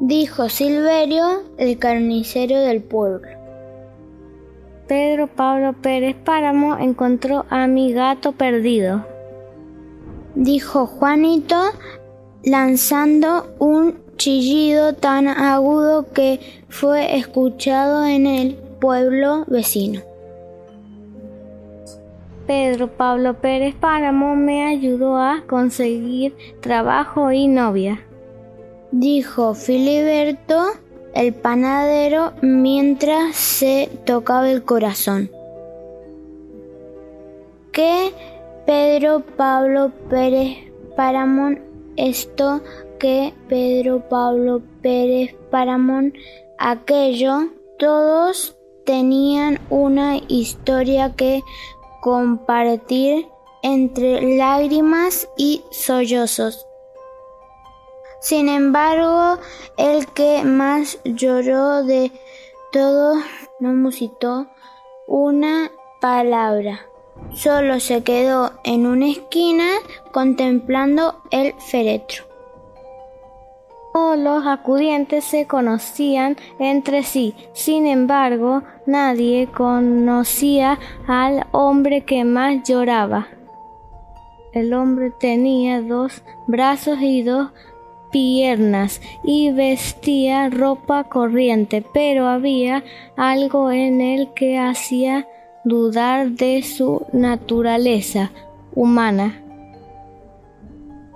dijo 0.00 0.48
Silverio, 0.48 1.42
el 1.56 1.78
carnicero 1.78 2.58
del 2.60 2.82
pueblo. 2.82 3.28
Pedro 4.86 5.26
Pablo 5.26 5.74
Pérez 5.74 6.16
Páramo 6.16 6.78
encontró 6.78 7.44
a 7.50 7.66
mi 7.66 7.92
gato 7.92 8.32
perdido, 8.32 9.04
dijo 10.34 10.86
Juanito, 10.86 11.56
lanzando 12.42 13.54
un 13.58 13.98
chillido 14.16 14.94
tan 14.94 15.28
agudo 15.28 16.10
que 16.12 16.40
fue 16.68 17.16
escuchado 17.16 18.06
en 18.06 18.26
el 18.26 18.54
pueblo 18.80 19.44
vecino. 19.46 20.00
Pedro 22.46 22.88
Pablo 22.88 23.34
Pérez 23.34 23.74
Páramo 23.74 24.34
me 24.34 24.64
ayudó 24.64 25.18
a 25.18 25.42
conseguir 25.46 26.34
trabajo 26.62 27.30
y 27.30 27.46
novia. 27.46 28.07
Dijo 28.90 29.54
Filiberto 29.54 30.72
el 31.14 31.34
panadero 31.34 32.32
mientras 32.42 33.36
se 33.36 33.90
tocaba 34.06 34.50
el 34.50 34.62
corazón. 34.62 35.30
Que 37.72 38.12
Pedro 38.66 39.24
Pablo 39.36 39.92
Pérez 40.08 40.58
Paramón 40.96 41.60
esto, 41.96 42.62
que 42.98 43.34
Pedro 43.48 44.08
Pablo 44.08 44.62
Pérez 44.82 45.34
Paramón 45.50 46.14
aquello, 46.58 47.50
todos 47.78 48.56
tenían 48.86 49.60
una 49.68 50.16
historia 50.28 51.14
que 51.14 51.42
compartir 52.00 53.26
entre 53.62 54.36
lágrimas 54.36 55.28
y 55.36 55.62
sollozos. 55.70 56.67
Sin 58.20 58.48
embargo, 58.48 59.38
el 59.76 60.06
que 60.06 60.42
más 60.44 60.98
lloró 61.04 61.84
de 61.84 62.10
todos 62.72 63.18
no 63.60 63.72
musitó 63.74 64.48
una 65.06 65.70
palabra. 66.00 66.80
Solo 67.32 67.78
se 67.80 68.02
quedó 68.02 68.52
en 68.64 68.86
una 68.86 69.08
esquina 69.08 69.68
contemplando 70.12 71.22
el 71.30 71.54
féretro. 71.58 72.24
Todos 73.92 74.18
los 74.18 74.46
acudientes 74.46 75.24
se 75.24 75.46
conocían 75.46 76.36
entre 76.58 77.02
sí, 77.02 77.34
sin 77.52 77.86
embargo, 77.86 78.62
nadie 78.86 79.48
conocía 79.52 80.78
al 81.06 81.46
hombre 81.52 82.04
que 82.04 82.24
más 82.24 82.62
lloraba. 82.68 83.28
El 84.52 84.72
hombre 84.72 85.10
tenía 85.10 85.82
dos 85.82 86.22
brazos 86.46 86.98
y 87.00 87.22
dos 87.22 87.50
piernas 88.10 89.00
y 89.24 89.50
vestía 89.52 90.48
ropa 90.50 91.04
corriente, 91.04 91.84
pero 91.92 92.26
había 92.26 92.84
algo 93.16 93.70
en 93.70 94.00
él 94.00 94.28
que 94.34 94.58
hacía 94.58 95.26
dudar 95.64 96.30
de 96.30 96.62
su 96.62 97.06
naturaleza 97.12 98.30
humana. 98.74 99.42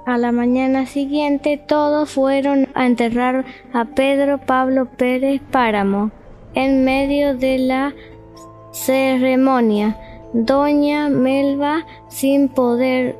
A 0.04 0.18
la 0.18 0.32
mañana 0.32 0.86
siguiente 0.86 1.56
todos 1.56 2.10
fueron 2.10 2.68
a 2.74 2.86
enterrar 2.86 3.44
a 3.72 3.84
Pedro 3.84 4.38
Pablo 4.38 4.88
Pérez 4.96 5.40
Páramo. 5.52 6.10
En 6.54 6.84
medio 6.84 7.36
de 7.36 7.58
la 7.58 7.94
ceremonia, 8.72 9.96
doña 10.32 11.08
Melba, 11.08 11.86
sin 12.08 12.48
poder 12.48 13.16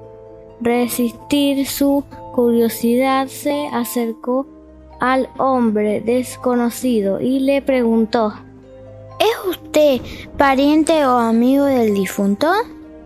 resistir 0.61 1.67
su 1.67 2.05
curiosidad, 2.33 3.29
se 3.29 3.69
acercó 3.69 4.47
al 5.01 5.29
hombre 5.39 6.01
desconocido 6.01 7.21
y 7.21 7.41
le 7.41 7.63
preguntó 7.63 8.33
¿Es 9.19 9.49
usted 9.51 10.01
pariente 10.37 11.07
o 11.07 11.11
amigo 11.11 11.65
del 11.67 11.95
difunto? 11.95 12.49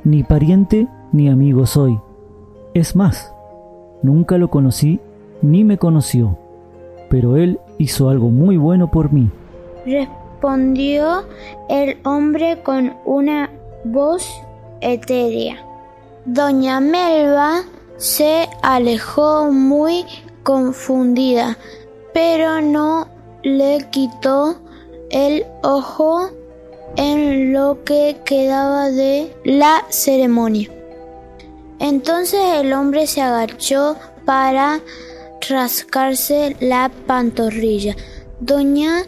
Ni 0.05 0.23
pariente 0.23 0.87
ni 1.13 1.29
amigo 1.29 1.67
soy. 1.67 1.99
Es 2.73 2.97
más, 2.97 3.33
nunca 4.03 4.39
lo 4.39 4.49
conocí 4.49 5.01
ni 5.43 5.65
me 5.65 5.77
conoció, 5.77 6.39
pero 7.11 7.37
él 7.37 7.59
hizo 7.79 8.09
algo 8.09 8.31
muy 8.31 8.57
bueno 8.57 8.91
por 8.91 9.13
mí. 9.13 9.31
Respondió 9.85 11.25
el 11.69 11.99
hombre 12.05 12.63
con 12.63 12.95
una 13.05 13.51
voz 13.85 14.27
etérea. 14.81 15.57
Doña 16.25 16.81
Melba 16.81 17.63
se 17.97 18.49
alejó 18.63 19.51
muy 19.51 20.05
confundida, 20.43 21.59
pero 22.13 22.61
no 22.61 23.09
le 23.43 23.87
quitó 23.91 24.59
el 25.11 25.45
ojo 25.63 26.31
en 26.97 27.53
lo 27.53 27.85
que 27.85 28.17
quedaba 28.25 28.91
de 28.91 29.35
la 29.45 29.85
ceremonia. 29.91 30.71
Entonces 31.79 32.41
el 32.55 32.73
hombre 32.73 33.07
se 33.07 33.21
agachó 33.21 33.97
para 34.25 34.81
rascarse 35.49 36.57
la 36.61 36.91
pantorrilla. 37.07 37.95
Doña 38.41 39.03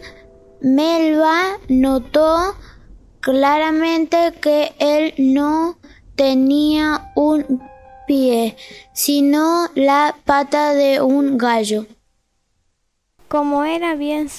Melba 0.61 1.57
notó 1.67 2.55
claramente 3.21 4.33
que 4.41 4.73
él 4.79 5.13
no 5.17 5.77
tenía 6.15 7.11
un 7.15 7.61
pie, 8.09 8.55
sino 8.91 9.67
la 9.75 10.15
pata 10.25 10.73
de 10.73 10.99
un 10.99 11.37
gallo. 11.37 11.85
Como 13.27 13.65
era 13.65 13.93
bien 13.93 14.29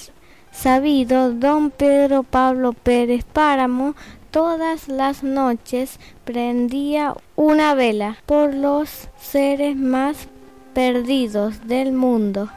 sabido, 0.51 1.31
don 1.31 1.71
Pedro 1.71 2.23
Pablo 2.23 2.73
Pérez 2.73 3.23
Páramo 3.23 3.95
todas 4.29 4.89
las 4.89 5.23
noches 5.23 6.01
prendía 6.25 7.15
una 7.37 7.73
vela 7.73 8.17
por 8.25 8.53
los 8.53 9.07
seres 9.17 9.77
más 9.77 10.27
perdidos 10.73 11.65
del 11.65 11.93
mundo. 11.93 12.49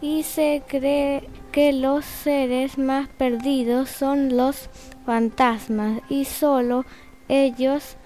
Y 0.00 0.24
se 0.24 0.64
cree 0.66 1.22
que 1.52 1.72
los 1.72 2.04
seres 2.04 2.78
más 2.78 3.06
perdidos 3.06 3.90
son 3.90 4.36
los 4.36 4.68
fantasmas 5.06 6.00
y 6.08 6.24
solo 6.24 6.84
ellos 7.28 7.96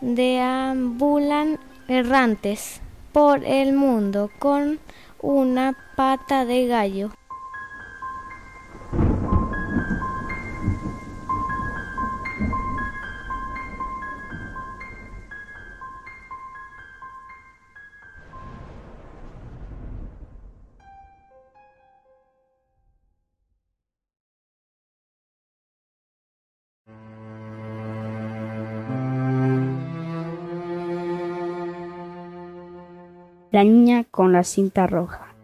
deambulan 0.00 1.58
errantes 1.88 2.80
por 3.12 3.44
el 3.44 3.72
mundo 3.72 4.30
con 4.38 4.78
una 5.20 5.76
pata 5.96 6.44
de 6.44 6.66
gallo. 6.66 7.10
La 33.52 33.62
niña 33.62 34.04
con 34.10 34.32
la 34.32 34.42
cinta 34.42 34.86
roja. 34.86 35.34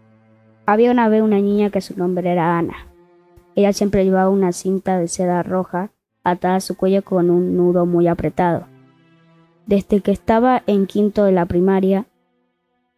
Había 0.66 0.90
una 0.90 1.08
vez 1.08 1.22
una 1.22 1.38
niña 1.38 1.70
que 1.70 1.80
su 1.80 1.96
nombre 1.96 2.30
era 2.30 2.58
Ana. 2.58 2.86
Ella 3.54 3.72
siempre 3.72 4.04
llevaba 4.04 4.28
una 4.28 4.52
cinta 4.52 4.98
de 4.98 5.08
seda 5.08 5.42
roja 5.42 5.90
atada 6.24 6.56
a 6.56 6.60
su 6.60 6.76
cuello 6.76 7.02
con 7.02 7.30
un 7.30 7.56
nudo 7.56 7.86
muy 7.86 8.08
apretado. 8.08 8.66
Desde 9.66 10.00
que 10.00 10.10
estaba 10.10 10.62
en 10.66 10.86
quinto 10.86 11.24
de 11.24 11.32
la 11.32 11.46
primaria, 11.46 12.06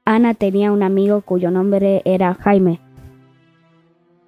Ana 0.04 0.34
tenía 0.34 0.72
un 0.72 0.82
amigo 0.82 1.20
cuyo 1.20 1.50
nombre 1.50 2.02
era 2.04 2.34
Jaime. 2.34 2.80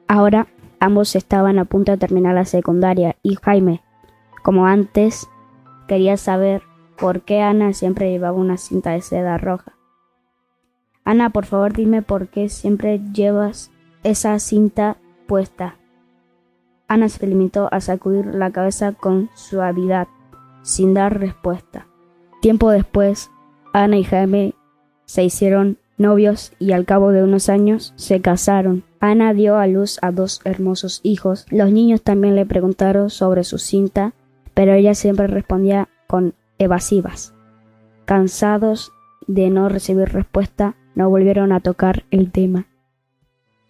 Ahora 0.08 0.46
ambos 0.78 1.16
estaban 1.16 1.58
a 1.58 1.64
punto 1.64 1.92
de 1.92 1.98
terminar 1.98 2.34
la 2.34 2.44
secundaria 2.44 3.16
y 3.22 3.36
Jaime, 3.36 3.82
como 4.42 4.66
antes, 4.66 5.28
quería 5.88 6.16
saber 6.16 6.62
por 6.98 7.22
qué 7.22 7.42
Ana 7.42 7.72
siempre 7.72 8.10
llevaba 8.10 8.36
una 8.36 8.56
cinta 8.56 8.90
de 8.90 9.00
seda 9.00 9.38
roja. 9.38 9.75
Ana, 11.06 11.30
por 11.30 11.46
favor 11.46 11.72
dime 11.72 12.02
por 12.02 12.26
qué 12.26 12.48
siempre 12.48 13.00
llevas 13.12 13.70
esa 14.02 14.38
cinta 14.40 14.98
puesta. 15.28 15.76
Ana 16.88 17.08
se 17.08 17.26
limitó 17.28 17.68
a 17.72 17.80
sacudir 17.80 18.26
la 18.26 18.50
cabeza 18.50 18.92
con 18.92 19.30
suavidad, 19.34 20.08
sin 20.62 20.94
dar 20.94 21.20
respuesta. 21.20 21.86
Tiempo 22.42 22.70
después, 22.70 23.30
Ana 23.72 23.98
y 23.98 24.04
Jaime 24.04 24.54
se 25.04 25.22
hicieron 25.22 25.78
novios 25.96 26.52
y 26.58 26.72
al 26.72 26.84
cabo 26.84 27.12
de 27.12 27.22
unos 27.22 27.48
años 27.48 27.92
se 27.94 28.20
casaron. 28.20 28.82
Ana 28.98 29.32
dio 29.32 29.58
a 29.58 29.68
luz 29.68 30.00
a 30.02 30.10
dos 30.10 30.40
hermosos 30.44 31.00
hijos. 31.04 31.46
Los 31.50 31.70
niños 31.70 32.02
también 32.02 32.34
le 32.34 32.46
preguntaron 32.46 33.10
sobre 33.10 33.44
su 33.44 33.58
cinta, 33.58 34.12
pero 34.54 34.72
ella 34.72 34.94
siempre 34.94 35.28
respondía 35.28 35.88
con 36.08 36.34
evasivas. 36.58 37.32
Cansados 38.06 38.90
de 39.28 39.50
no 39.50 39.68
recibir 39.68 40.08
respuesta, 40.08 40.74
no 40.96 41.08
volvieron 41.08 41.52
a 41.52 41.60
tocar 41.60 42.04
el 42.10 42.32
tema. 42.32 42.66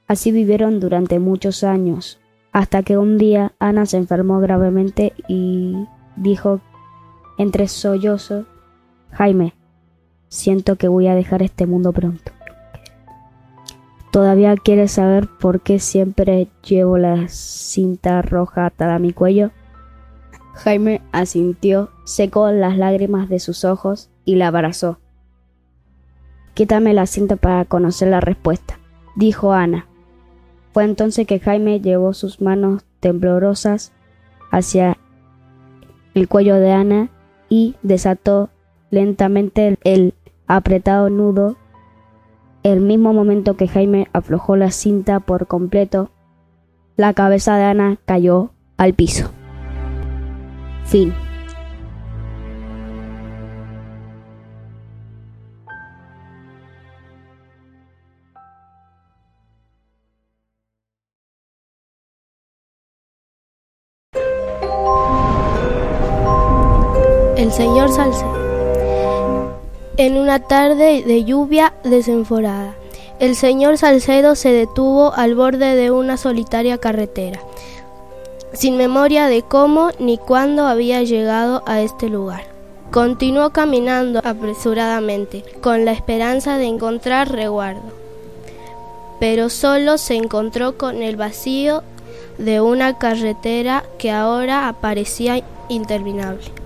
Así 0.09 0.31
vivieron 0.31 0.81
durante 0.81 1.19
muchos 1.19 1.65
años, 1.65 2.19
hasta 2.53 2.83
que 2.83 2.97
un 2.97 3.19
día 3.19 3.53
Ana 3.59 3.85
se 3.85 3.99
enfermó 3.99 4.41
gravemente 4.41 5.13
y 5.29 5.87
dijo 6.17 6.61
entre 7.37 7.69
sollozos, 7.69 8.47
Jaime, 9.11 9.53
siento 10.29 10.77
que 10.77 10.89
voy 10.89 11.09
a 11.09 11.15
dejar 11.15 11.43
este 11.43 11.67
mundo 11.67 11.93
pronto. 11.93 12.33
¿Todavía 14.11 14.55
quieres 14.57 14.93
saber 14.93 15.29
por 15.39 15.61
qué 15.61 15.79
siempre 15.79 16.49
llevo 16.67 16.97
la 16.97 17.29
cinta 17.29 18.23
roja 18.23 18.65
atada 18.65 18.95
a 18.95 18.99
mi 18.99 19.13
cuello? 19.13 19.51
Jaime 20.55 21.03
asintió, 21.13 21.91
secó 22.05 22.51
las 22.51 22.79
lágrimas 22.79 23.29
de 23.29 23.41
sus 23.41 23.65
ojos 23.65 24.09
y 24.25 24.37
la 24.37 24.47
abrazó. 24.47 24.99
Quítame 26.57 26.95
la 26.95 27.05
cinta 27.05 27.37
para 27.37 27.67
conocer 27.67 28.09
la 28.09 28.21
respuesta, 28.21 28.79
dijo 29.15 29.53
Ana. 29.53 29.85
Fue 30.73 30.85
entonces 30.85 31.27
que 31.27 31.39
Jaime 31.39 31.83
llevó 31.83 32.15
sus 32.15 32.41
manos 32.41 32.83
temblorosas 33.01 33.93
hacia 34.51 34.97
el 36.15 36.29
cuello 36.29 36.55
de 36.55 36.73
Ana 36.73 37.11
y 37.51 37.77
desató 37.83 38.49
lentamente 38.91 39.77
el 39.85 40.15
apretado 40.47 41.11
nudo. 41.11 41.59
El 42.63 42.81
mismo 42.81 43.13
momento 43.13 43.59
que 43.59 43.69
Jaime 43.69 44.09
aflojó 44.15 44.57
la 44.57 44.71
cinta 44.71 45.21
por 45.21 45.47
completo, 45.47 46.09
la 46.97 47.13
cabeza 47.13 47.59
de 47.59 47.65
Ana 47.65 47.99
cayó 48.07 48.53
al 48.79 48.95
piso. 48.95 49.29
Fin. 50.87 51.13
En 69.97 70.19
una 70.19 70.41
tarde 70.41 71.03
de 71.03 71.25
lluvia 71.25 71.73
desenforada, 71.83 72.75
el 73.21 73.35
señor 73.35 73.79
Salcedo 73.79 74.35
se 74.35 74.51
detuvo 74.53 75.15
al 75.15 75.35
borde 75.35 75.75
de 75.75 75.91
una 75.91 76.19
solitaria 76.19 76.77
carretera, 76.77 77.41
sin 78.53 78.77
memoria 78.77 79.29
de 79.29 79.41
cómo 79.41 79.93
ni 79.99 80.19
cuándo 80.19 80.67
había 80.67 81.03
llegado 81.05 81.63
a 81.67 81.81
este 81.81 82.11
lugar. 82.11 82.43
Continuó 82.91 83.51
caminando 83.51 84.21
apresuradamente, 84.23 85.43
con 85.63 85.87
la 85.87 85.93
esperanza 85.93 86.59
de 86.59 86.67
encontrar 86.67 87.33
reguardo. 87.33 87.95
pero 89.19 89.49
solo 89.49 89.97
se 89.97 90.15
encontró 90.17 90.77
con 90.77 91.03
el 91.03 91.17
vacío 91.17 91.83
de 92.37 92.61
una 92.61 92.99
carretera 92.99 93.85
que 93.97 94.11
ahora 94.11 94.75
parecía 94.83 95.43
interminable. 95.71 96.66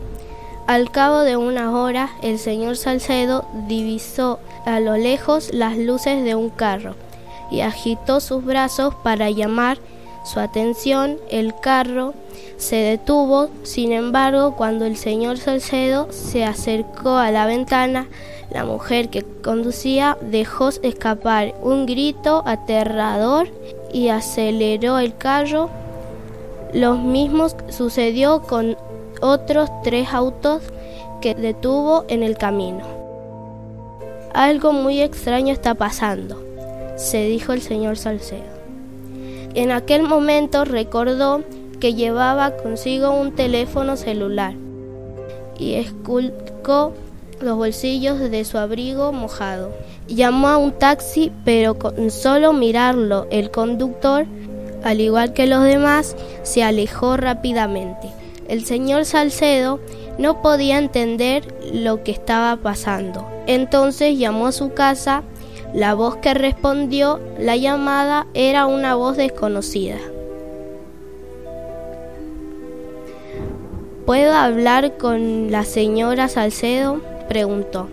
Al 0.70 0.92
cabo 0.92 1.22
de 1.22 1.36
unas 1.36 1.74
horas, 1.74 2.12
el 2.22 2.38
señor 2.38 2.76
Salcedo 2.76 3.44
divisó 3.66 4.38
a 4.64 4.78
lo 4.78 4.96
lejos 4.96 5.52
las 5.52 5.76
luces 5.76 6.22
de 6.22 6.36
un 6.36 6.48
carro 6.48 6.94
y 7.50 7.62
agitó 7.62 8.20
sus 8.20 8.44
brazos 8.44 8.94
para 9.02 9.30
llamar 9.30 9.78
su 10.24 10.38
atención. 10.38 11.18
El 11.28 11.54
carro 11.60 12.14
se 12.56 12.76
detuvo, 12.76 13.50
sin 13.64 13.90
embargo, 13.90 14.54
cuando 14.54 14.84
el 14.84 14.96
señor 14.96 15.38
Salcedo 15.38 16.06
se 16.12 16.44
acercó 16.44 17.16
a 17.16 17.32
la 17.32 17.46
ventana, 17.46 18.06
la 18.52 18.64
mujer 18.64 19.08
que 19.08 19.24
conducía 19.24 20.18
dejó 20.20 20.68
escapar 20.68 21.52
un 21.62 21.84
grito 21.84 22.44
aterrador 22.46 23.48
y 23.92 24.10
aceleró 24.10 25.00
el 25.00 25.16
carro. 25.16 25.68
Lo 26.72 26.94
mismo 26.94 27.48
sucedió 27.70 28.42
con 28.42 28.76
otros 29.20 29.70
tres 29.82 30.08
autos 30.12 30.62
que 31.20 31.34
detuvo 31.34 32.04
en 32.08 32.22
el 32.22 32.36
camino. 32.36 32.84
Algo 34.32 34.72
muy 34.72 35.00
extraño 35.00 35.52
está 35.52 35.74
pasando, 35.74 36.42
se 36.96 37.24
dijo 37.24 37.52
el 37.52 37.62
señor 37.62 37.96
Salcedo. 37.96 38.60
En 39.54 39.72
aquel 39.72 40.02
momento 40.02 40.64
recordó 40.64 41.42
que 41.80 41.94
llevaba 41.94 42.56
consigo 42.56 43.10
un 43.10 43.32
teléfono 43.32 43.96
celular 43.96 44.54
y 45.58 45.74
esculcó 45.74 46.92
los 47.40 47.56
bolsillos 47.56 48.18
de 48.18 48.44
su 48.44 48.58
abrigo 48.58 49.12
mojado. 49.12 49.72
Llamó 50.06 50.48
a 50.48 50.56
un 50.56 50.72
taxi, 50.72 51.32
pero 51.44 51.78
con 51.78 52.10
solo 52.10 52.52
mirarlo, 52.52 53.26
el 53.30 53.50
conductor, 53.50 54.26
al 54.84 55.00
igual 55.00 55.32
que 55.32 55.46
los 55.46 55.64
demás, 55.64 56.16
se 56.42 56.62
alejó 56.62 57.16
rápidamente. 57.16 58.19
El 58.50 58.64
señor 58.64 59.04
Salcedo 59.04 59.78
no 60.18 60.42
podía 60.42 60.78
entender 60.78 61.54
lo 61.72 62.02
que 62.02 62.10
estaba 62.10 62.56
pasando. 62.56 63.24
Entonces 63.46 64.18
llamó 64.18 64.48
a 64.48 64.52
su 64.52 64.74
casa. 64.74 65.22
La 65.72 65.94
voz 65.94 66.16
que 66.16 66.34
respondió 66.34 67.20
la 67.38 67.54
llamada 67.54 68.26
era 68.34 68.66
una 68.66 68.96
voz 68.96 69.16
desconocida. 69.16 69.98
¿Puedo 74.04 74.34
hablar 74.34 74.96
con 74.96 75.52
la 75.52 75.62
señora 75.62 76.26
Salcedo? 76.26 77.00
preguntó. 77.28 77.86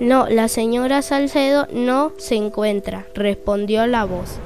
No, 0.00 0.26
la 0.28 0.48
señora 0.48 1.00
Salcedo 1.00 1.68
no 1.72 2.10
se 2.16 2.34
encuentra, 2.34 3.06
respondió 3.14 3.86
la 3.86 4.04
voz. 4.04 4.40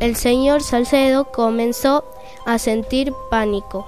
El 0.00 0.16
señor 0.16 0.64
Salcedo 0.64 1.30
comenzó 1.30 2.04
a 2.44 2.58
sentir 2.58 3.12
pánico. 3.30 3.86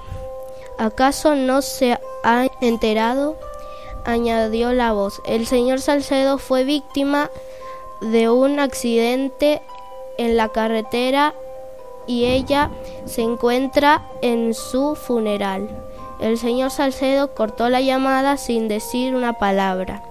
¿Acaso 0.83 1.35
no 1.35 1.61
se 1.61 1.97
ha 2.25 2.47
enterado? 2.59 3.37
añadió 4.03 4.73
la 4.73 4.91
voz. 4.91 5.21
El 5.25 5.47
señor 5.47 5.79
Salcedo 5.79 6.37
fue 6.37 6.65
víctima 6.65 7.31
de 8.01 8.29
un 8.29 8.59
accidente 8.59 9.61
en 10.17 10.35
la 10.35 10.49
carretera 10.49 11.35
y 12.05 12.25
ella 12.25 12.69
se 13.05 13.21
encuentra 13.21 14.05
en 14.21 14.53
su 14.53 14.95
funeral. 14.95 15.69
El 16.19 16.37
señor 16.37 16.69
Salcedo 16.69 17.33
cortó 17.33 17.69
la 17.69 17.79
llamada 17.79 18.35
sin 18.35 18.67
decir 18.67 19.15
una 19.15 19.39
palabra 19.39 20.03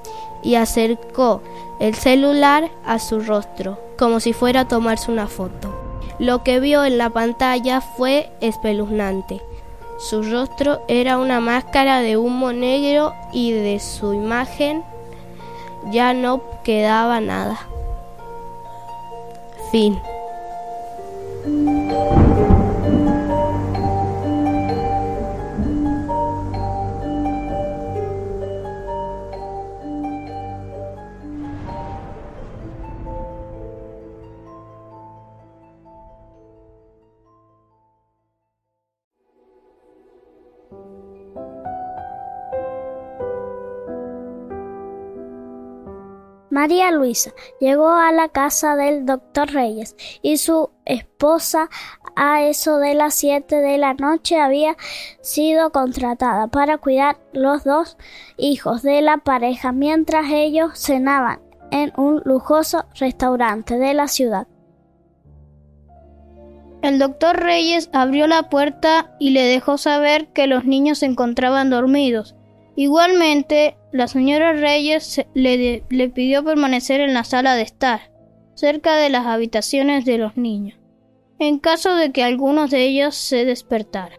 y 0.42 0.54
acercó 0.54 1.42
el 1.80 1.94
celular 1.94 2.70
a 2.86 2.98
su 2.98 3.20
rostro, 3.20 3.78
como 3.98 4.20
si 4.20 4.32
fuera 4.32 4.60
a 4.60 4.68
tomarse 4.68 5.12
una 5.12 5.26
foto. 5.26 5.68
Lo 6.18 6.42
que 6.42 6.60
vio 6.60 6.82
en 6.82 6.96
la 6.96 7.10
pantalla 7.10 7.82
fue 7.82 8.32
espeluznante. 8.40 9.42
Su 10.02 10.20
rostro 10.24 10.82
era 10.88 11.16
una 11.16 11.38
máscara 11.38 12.00
de 12.00 12.16
humo 12.16 12.52
negro 12.52 13.14
y 13.32 13.52
de 13.52 13.78
su 13.78 14.12
imagen 14.12 14.82
ya 15.92 16.12
no 16.12 16.42
quedaba 16.64 17.20
nada. 17.20 17.60
Fin. 19.70 19.96
María 46.62 46.92
Luisa 46.92 47.32
llegó 47.58 47.88
a 47.88 48.12
la 48.12 48.28
casa 48.28 48.76
del 48.76 49.04
doctor 49.04 49.50
Reyes 49.50 49.96
y 50.22 50.36
su 50.36 50.70
esposa 50.84 51.68
a 52.14 52.44
eso 52.44 52.78
de 52.78 52.94
las 52.94 53.14
siete 53.14 53.56
de 53.56 53.78
la 53.78 53.94
noche 53.94 54.38
había 54.40 54.76
sido 55.22 55.72
contratada 55.72 56.46
para 56.46 56.78
cuidar 56.78 57.18
los 57.32 57.64
dos 57.64 57.96
hijos 58.36 58.82
de 58.82 59.02
la 59.02 59.16
pareja 59.16 59.72
mientras 59.72 60.26
ellos 60.30 60.78
cenaban 60.78 61.40
en 61.72 61.92
un 61.96 62.22
lujoso 62.24 62.84
restaurante 62.94 63.76
de 63.80 63.94
la 63.94 64.06
ciudad. 64.06 64.46
El 66.80 67.00
doctor 67.00 67.40
Reyes 67.40 67.90
abrió 67.92 68.28
la 68.28 68.48
puerta 68.50 69.16
y 69.18 69.30
le 69.30 69.42
dejó 69.42 69.78
saber 69.78 70.28
que 70.28 70.46
los 70.46 70.64
niños 70.64 71.00
se 71.00 71.06
encontraban 71.06 71.70
dormidos. 71.70 72.36
Igualmente, 72.74 73.76
la 73.92 74.08
señora 74.08 74.52
Reyes 74.54 75.24
le, 75.34 75.84
pidió 76.14 76.42
permanecer 76.42 77.00
en 77.00 77.12
la 77.12 77.24
sala 77.24 77.54
de 77.54 77.62
estar, 77.62 78.10
cerca 78.54 78.96
de 78.96 79.10
las 79.10 79.26
habitaciones 79.26 80.04
de 80.04 80.18
los 80.18 80.36
niños, 80.36 80.78
en 81.38 81.58
caso 81.58 81.94
de 81.94 82.12
que 82.12 82.24
algunos 82.24 82.70
de 82.70 82.84
ellos 82.84 83.14
se 83.14 83.44
despertara. 83.44 84.16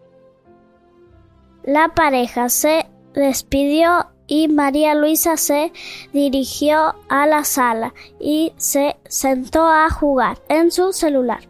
La 1.64 1.96
pareja 1.96 2.50
se 2.50 2.86
despidió 3.14 4.10
y 4.28 4.48
María 4.48 4.94
Luisa 4.94 5.38
se 5.38 5.72
dirigió 6.12 6.96
a 7.10 7.26
la 7.26 7.44
sala 7.44 7.94
y 8.20 8.54
se 8.58 8.98
sentó 9.06 9.66
a 9.66 9.90
jugar 9.90 10.38
en 10.50 10.72
su 10.72 10.94
celular. 10.94 11.48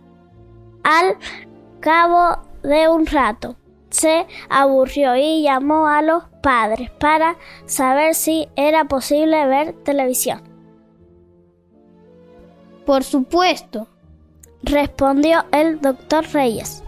Al 0.84 1.18
cabo 1.82 2.42
de 2.62 2.88
un 2.88 3.06
rato, 3.06 3.58
se 3.90 4.26
aburrió 4.50 5.16
y 5.16 5.44
llamó 5.44 5.88
a 5.88 6.02
los 6.02 6.24
padres 6.44 6.92
para 6.92 7.38
saber 7.66 8.14
si 8.14 8.48
era 8.56 8.86
posible 8.86 9.48
ver 9.48 9.74
televisión. 9.84 10.44
Por 12.86 13.04
supuesto, 13.04 13.88
respondió 14.62 15.46
el 15.52 15.82
doctor 15.82 16.26
Reyes. 16.32 16.84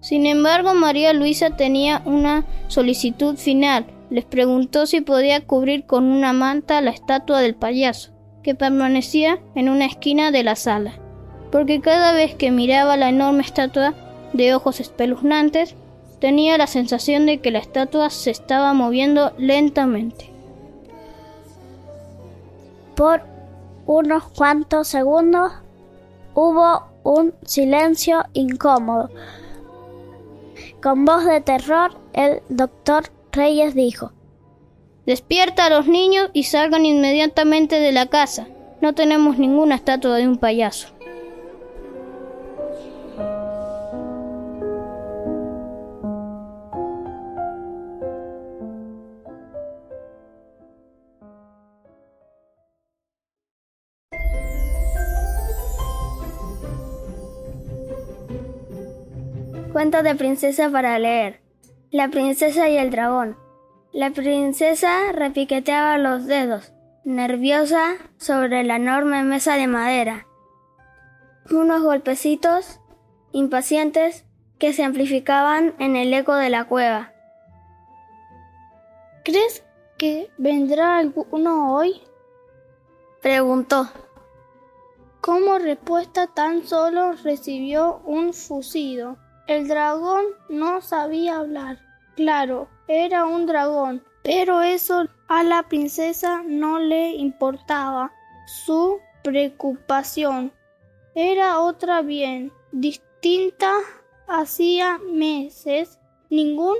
Sin 0.00 0.26
embargo, 0.26 0.74
María 0.74 1.12
Luisa 1.12 1.56
tenía 1.56 2.02
una 2.04 2.44
solicitud 2.66 3.36
final. 3.36 3.86
Les 4.10 4.24
preguntó 4.24 4.86
si 4.86 5.00
podía 5.00 5.46
cubrir 5.46 5.86
con 5.86 6.04
una 6.04 6.32
manta 6.32 6.80
la 6.80 6.90
estatua 6.90 7.38
del 7.38 7.54
payaso, 7.54 8.12
que 8.42 8.56
permanecía 8.56 9.38
en 9.54 9.68
una 9.68 9.86
esquina 9.86 10.32
de 10.32 10.42
la 10.42 10.56
sala 10.56 10.98
porque 11.52 11.82
cada 11.82 12.12
vez 12.12 12.34
que 12.34 12.50
miraba 12.50 12.96
la 12.96 13.10
enorme 13.10 13.42
estatua 13.42 13.94
de 14.32 14.54
ojos 14.54 14.80
espeluznantes, 14.80 15.76
tenía 16.22 16.56
la 16.56 16.68
sensación 16.68 17.26
de 17.26 17.40
que 17.40 17.50
la 17.50 17.58
estatua 17.58 18.08
se 18.08 18.30
estaba 18.30 18.72
moviendo 18.74 19.32
lentamente. 19.38 20.30
Por 22.94 23.22
unos 23.86 24.22
cuantos 24.28 24.86
segundos 24.86 25.50
hubo 26.34 26.84
un 27.02 27.34
silencio 27.44 28.22
incómodo. 28.34 29.10
Con 30.80 31.04
voz 31.04 31.24
de 31.24 31.40
terror, 31.40 31.98
el 32.12 32.40
doctor 32.48 33.10
Reyes 33.32 33.74
dijo, 33.74 34.12
Despierta 35.04 35.66
a 35.66 35.70
los 35.70 35.88
niños 35.88 36.30
y 36.32 36.44
salgan 36.44 36.86
inmediatamente 36.86 37.80
de 37.80 37.90
la 37.90 38.06
casa. 38.06 38.46
No 38.80 38.94
tenemos 38.94 39.38
ninguna 39.38 39.74
estatua 39.74 40.18
de 40.18 40.28
un 40.28 40.36
payaso. 40.36 40.86
Cuentos 59.72 60.02
de 60.02 60.14
princesa 60.14 60.68
para 60.68 60.98
leer. 60.98 61.40
La 61.90 62.08
princesa 62.08 62.68
y 62.68 62.76
el 62.76 62.90
dragón. 62.90 63.38
La 63.90 64.10
princesa 64.10 65.12
repiqueteaba 65.12 65.96
los 65.96 66.26
dedos. 66.26 66.74
nerviosa 67.04 67.94
sobre 68.18 68.64
la 68.64 68.76
enorme 68.76 69.24
mesa 69.24 69.54
de 69.54 69.66
madera. 69.66 70.26
Unos 71.50 71.82
golpecitos 71.82 72.80
impacientes 73.32 74.26
que 74.58 74.74
se 74.74 74.84
amplificaban 74.84 75.74
en 75.78 75.96
el 75.96 76.12
eco 76.12 76.34
de 76.34 76.50
la 76.50 76.64
cueva. 76.64 77.14
¿Crees 79.24 79.64
que 79.96 80.30
vendrá 80.36 80.98
alguno 80.98 81.74
hoy? 81.74 82.02
Preguntó. 83.22 83.88
Como 85.22 85.58
respuesta 85.58 86.26
tan 86.26 86.62
solo 86.64 87.12
recibió 87.24 88.02
un 88.04 88.34
fusido. 88.34 89.16
El 89.46 89.66
dragón 89.66 90.24
no 90.48 90.80
sabía 90.80 91.38
hablar. 91.38 91.80
Claro, 92.14 92.68
era 92.86 93.24
un 93.26 93.46
dragón, 93.46 94.04
pero 94.22 94.62
eso 94.62 95.06
a 95.28 95.42
la 95.42 95.64
princesa 95.64 96.42
no 96.44 96.78
le 96.78 97.10
importaba. 97.12 98.12
Su 98.46 99.00
preocupación 99.24 100.52
era 101.14 101.60
otra 101.60 102.02
bien 102.02 102.52
distinta. 102.70 103.72
Hacía 104.28 104.98
meses 104.98 105.98
ningún 106.30 106.76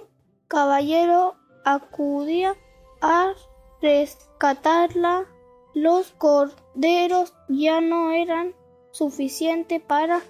caballero 0.48 1.36
acudía 1.64 2.54
a 3.00 3.32
rescatarla. 3.80 5.26
Los 5.74 6.12
corderos 6.12 7.34
ya 7.48 7.80
no 7.80 8.12
eran 8.12 8.54
suficientes 8.92 9.80
para 9.80 10.20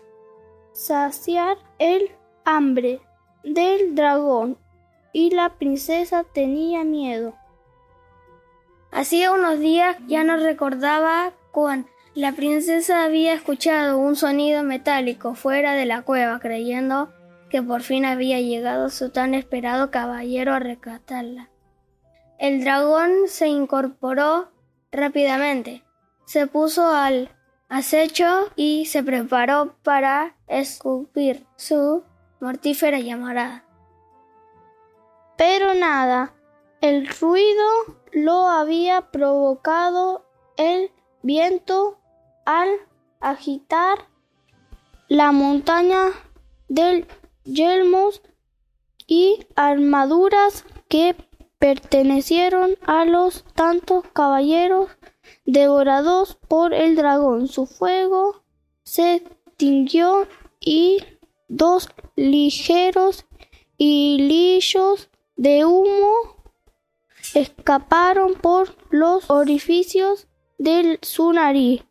saciar 0.72 1.58
el 1.78 2.10
hambre 2.44 3.00
del 3.44 3.94
dragón 3.94 4.58
y 5.12 5.30
la 5.30 5.50
princesa 5.54 6.24
tenía 6.24 6.84
miedo. 6.84 7.34
Hacía 8.90 9.32
unos 9.32 9.58
días 9.58 9.96
ya 10.06 10.22
no 10.24 10.36
recordaba 10.36 11.32
cuán 11.50 11.86
la 12.14 12.32
princesa 12.32 13.04
había 13.04 13.32
escuchado 13.32 13.98
un 13.98 14.16
sonido 14.16 14.62
metálico 14.62 15.34
fuera 15.34 15.72
de 15.72 15.86
la 15.86 16.02
cueva, 16.02 16.40
creyendo 16.40 17.10
que 17.48 17.62
por 17.62 17.82
fin 17.82 18.04
había 18.04 18.40
llegado 18.40 18.90
su 18.90 19.10
tan 19.10 19.34
esperado 19.34 19.90
caballero 19.90 20.52
a 20.52 20.58
rescatarla. 20.58 21.48
El 22.38 22.64
dragón 22.64 23.28
se 23.28 23.48
incorporó 23.48 24.50
rápidamente, 24.90 25.84
se 26.26 26.46
puso 26.46 26.86
al 26.88 27.30
acecho 27.68 28.50
y 28.56 28.84
se 28.86 29.02
preparó 29.02 29.74
para 29.82 30.36
escupir 30.48 31.46
su 31.56 32.04
mortífera 32.42 32.98
llamarada. 32.98 33.64
Pero 35.38 35.74
nada, 35.74 36.34
el 36.80 37.06
ruido 37.06 37.68
lo 38.12 38.48
había 38.48 39.12
provocado 39.12 40.26
el 40.56 40.90
viento 41.22 42.00
al 42.44 42.68
agitar 43.20 44.08
la 45.08 45.30
montaña 45.30 46.08
del 46.68 47.06
yelmos 47.44 48.22
y 49.06 49.46
armaduras 49.54 50.64
que 50.88 51.14
pertenecieron 51.60 52.74
a 52.86 53.04
los 53.04 53.44
tantos 53.54 54.04
caballeros 54.12 54.90
devorados 55.46 56.34
por 56.48 56.74
el 56.74 56.96
dragón. 56.96 57.46
Su 57.46 57.66
fuego 57.66 58.42
se 58.82 59.14
extinguió 59.14 60.26
y 60.58 61.04
dos 61.52 61.90
ligeros 62.16 63.26
hilillos 63.76 65.10
de 65.36 65.66
humo 65.66 66.14
escaparon 67.34 68.34
por 68.34 68.74
los 68.90 69.30
orificios 69.30 70.28
de 70.58 70.98
su 71.02 71.32
nariz. 71.32 71.84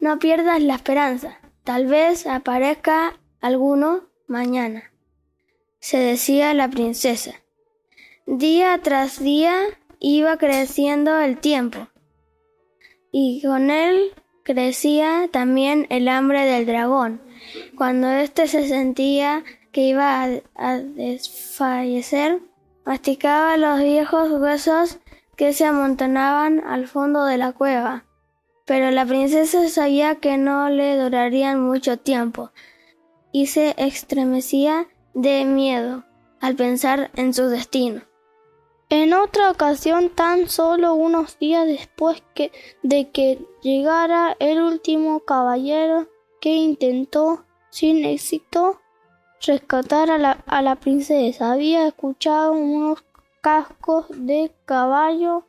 No 0.00 0.18
pierdas 0.18 0.60
la 0.62 0.74
esperanza. 0.74 1.38
Tal 1.62 1.86
vez 1.86 2.26
aparezca 2.26 3.20
alguno 3.40 4.08
mañana, 4.26 4.92
se 5.78 5.98
decía 5.98 6.52
la 6.54 6.68
princesa. 6.68 7.34
Día 8.26 8.80
tras 8.82 9.20
día 9.20 9.54
iba 10.00 10.36
creciendo 10.38 11.20
el 11.20 11.38
tiempo, 11.38 11.88
y 13.12 13.42
con 13.42 13.70
él 13.70 14.12
crecía 14.42 15.28
también 15.32 15.86
el 15.90 16.08
hambre 16.08 16.44
del 16.44 16.66
dragón. 16.66 17.25
Cuando 17.76 18.08
éste 18.08 18.46
se 18.46 18.66
sentía 18.68 19.44
que 19.72 19.82
iba 19.82 20.22
a, 20.54 20.78
desfallecer, 20.78 22.40
masticaba 22.84 23.56
los 23.56 23.80
viejos 23.80 24.30
huesos 24.30 24.98
que 25.36 25.52
se 25.52 25.66
amontonaban 25.66 26.62
al 26.66 26.86
fondo 26.86 27.24
de 27.24 27.36
la 27.36 27.52
cueva. 27.52 28.04
Pero 28.64 28.90
la 28.90 29.04
princesa 29.04 29.68
sabía 29.68 30.16
que 30.16 30.38
no 30.38 30.70
le 30.70 30.96
durarían 30.96 31.60
mucho 31.60 31.98
tiempo 31.98 32.50
y 33.32 33.46
se 33.46 33.74
estremecía 33.76 34.88
de 35.14 35.44
miedo 35.44 36.04
al 36.40 36.56
pensar 36.56 37.10
en 37.16 37.34
su 37.34 37.48
destino. 37.48 38.02
En 38.88 39.14
otra 39.14 39.50
ocasión, 39.50 40.10
tan 40.10 40.48
solo 40.48 40.94
unos 40.94 41.38
días 41.38 41.66
después 41.66 42.22
de 42.82 43.10
que 43.10 43.44
llegara 43.60 44.36
el 44.38 44.62
último 44.62 45.20
caballero 45.20 46.08
intentó 46.54 47.44
sin 47.70 48.04
éxito 48.04 48.80
rescatar 49.40 50.10
a 50.10 50.18
la, 50.18 50.42
a 50.46 50.62
la 50.62 50.76
princesa, 50.76 51.52
había 51.52 51.86
escuchado 51.86 52.52
unos 52.52 53.04
cascos 53.40 54.06
de 54.10 54.52
caballo 54.64 55.44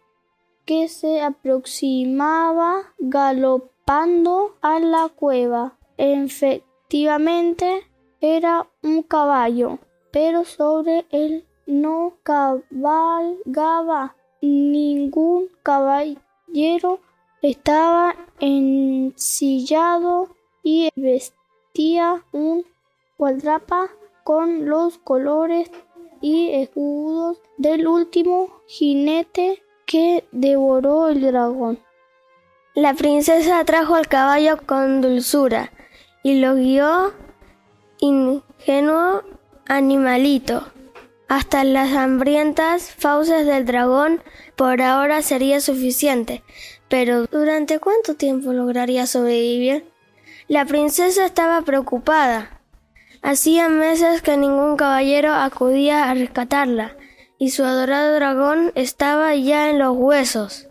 que 0.66 0.88
se 0.90 1.22
aproximaba 1.22 2.94
galopando 3.00 4.56
a 4.62 4.80
la 4.80 5.10
cueva. 5.10 5.78
Efectivamente 5.98 7.88
era 8.20 8.68
un 8.84 9.02
caballo, 9.04 9.80
pero 10.12 10.44
sobre 10.44 11.06
él 11.12 11.46
no 11.66 12.18
cabalgaba 12.24 14.16
ningún 14.42 15.48
caballero. 15.64 17.00
Estaba 17.42 18.16
ensillado 18.40 20.30
y 20.68 20.90
vestía 20.98 22.26
un 22.34 22.66
gualdrapa 23.18 23.90
con 24.26 24.68
los 24.68 24.98
colores 24.98 25.72
y 26.20 26.50
escudos 26.56 27.40
del 27.58 27.88
último 27.88 28.50
jinete 28.68 29.64
que 29.86 30.28
devoró 30.34 31.08
el 31.08 31.22
dragón. 31.22 31.80
La 32.76 32.94
princesa 32.94 33.64
trajo 33.64 33.96
al 33.96 34.10
caballo 34.10 34.58
con 34.66 35.00
dulzura 35.00 35.72
y 36.22 36.42
lo 36.42 36.56
guió 36.56 37.14
ingenuo 38.00 39.24
animalito 39.68 40.66
hasta 41.30 41.64
las 41.64 41.94
hambrientas 41.94 42.92
fauces 42.92 43.46
del 43.46 43.66
dragón 43.66 44.22
por 44.58 44.82
ahora 44.82 45.22
sería 45.22 45.62
suficiente. 45.62 46.44
Pero 46.90 47.26
¿durante 47.26 47.80
cuánto 47.80 48.16
tiempo 48.16 48.52
lograría 48.52 49.08
sobrevivir? 49.08 49.97
La 50.48 50.64
princesa 50.64 51.26
estaba 51.26 51.62
preocupada. 51.64 52.62
Hacía 53.22 53.68
meses 53.68 54.22
que 54.22 54.38
ningún 54.38 54.78
caballero 54.78 55.34
acudía 55.34 56.10
a 56.10 56.14
rescatarla, 56.14 56.96
y 57.38 57.50
su 57.50 57.66
adorado 57.66 58.16
dragón 58.16 58.72
estaba 58.74 59.36
ya 59.36 59.70
en 59.70 59.80
los 59.80 59.98
huesos. 59.98 60.70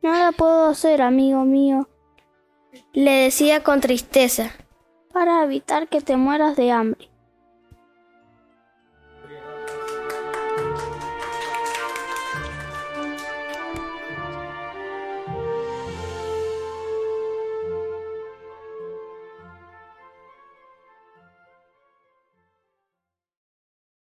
Nada 0.00 0.32
puedo 0.32 0.66
hacer, 0.66 1.02
amigo 1.02 1.44
mío, 1.44 1.90
le 2.94 3.10
decía 3.10 3.62
con 3.62 3.82
tristeza. 3.82 4.52
Para 5.12 5.44
evitar 5.44 5.88
que 5.88 6.00
te 6.00 6.16
mueras 6.16 6.56
de 6.56 6.70
hambre. 6.70 7.10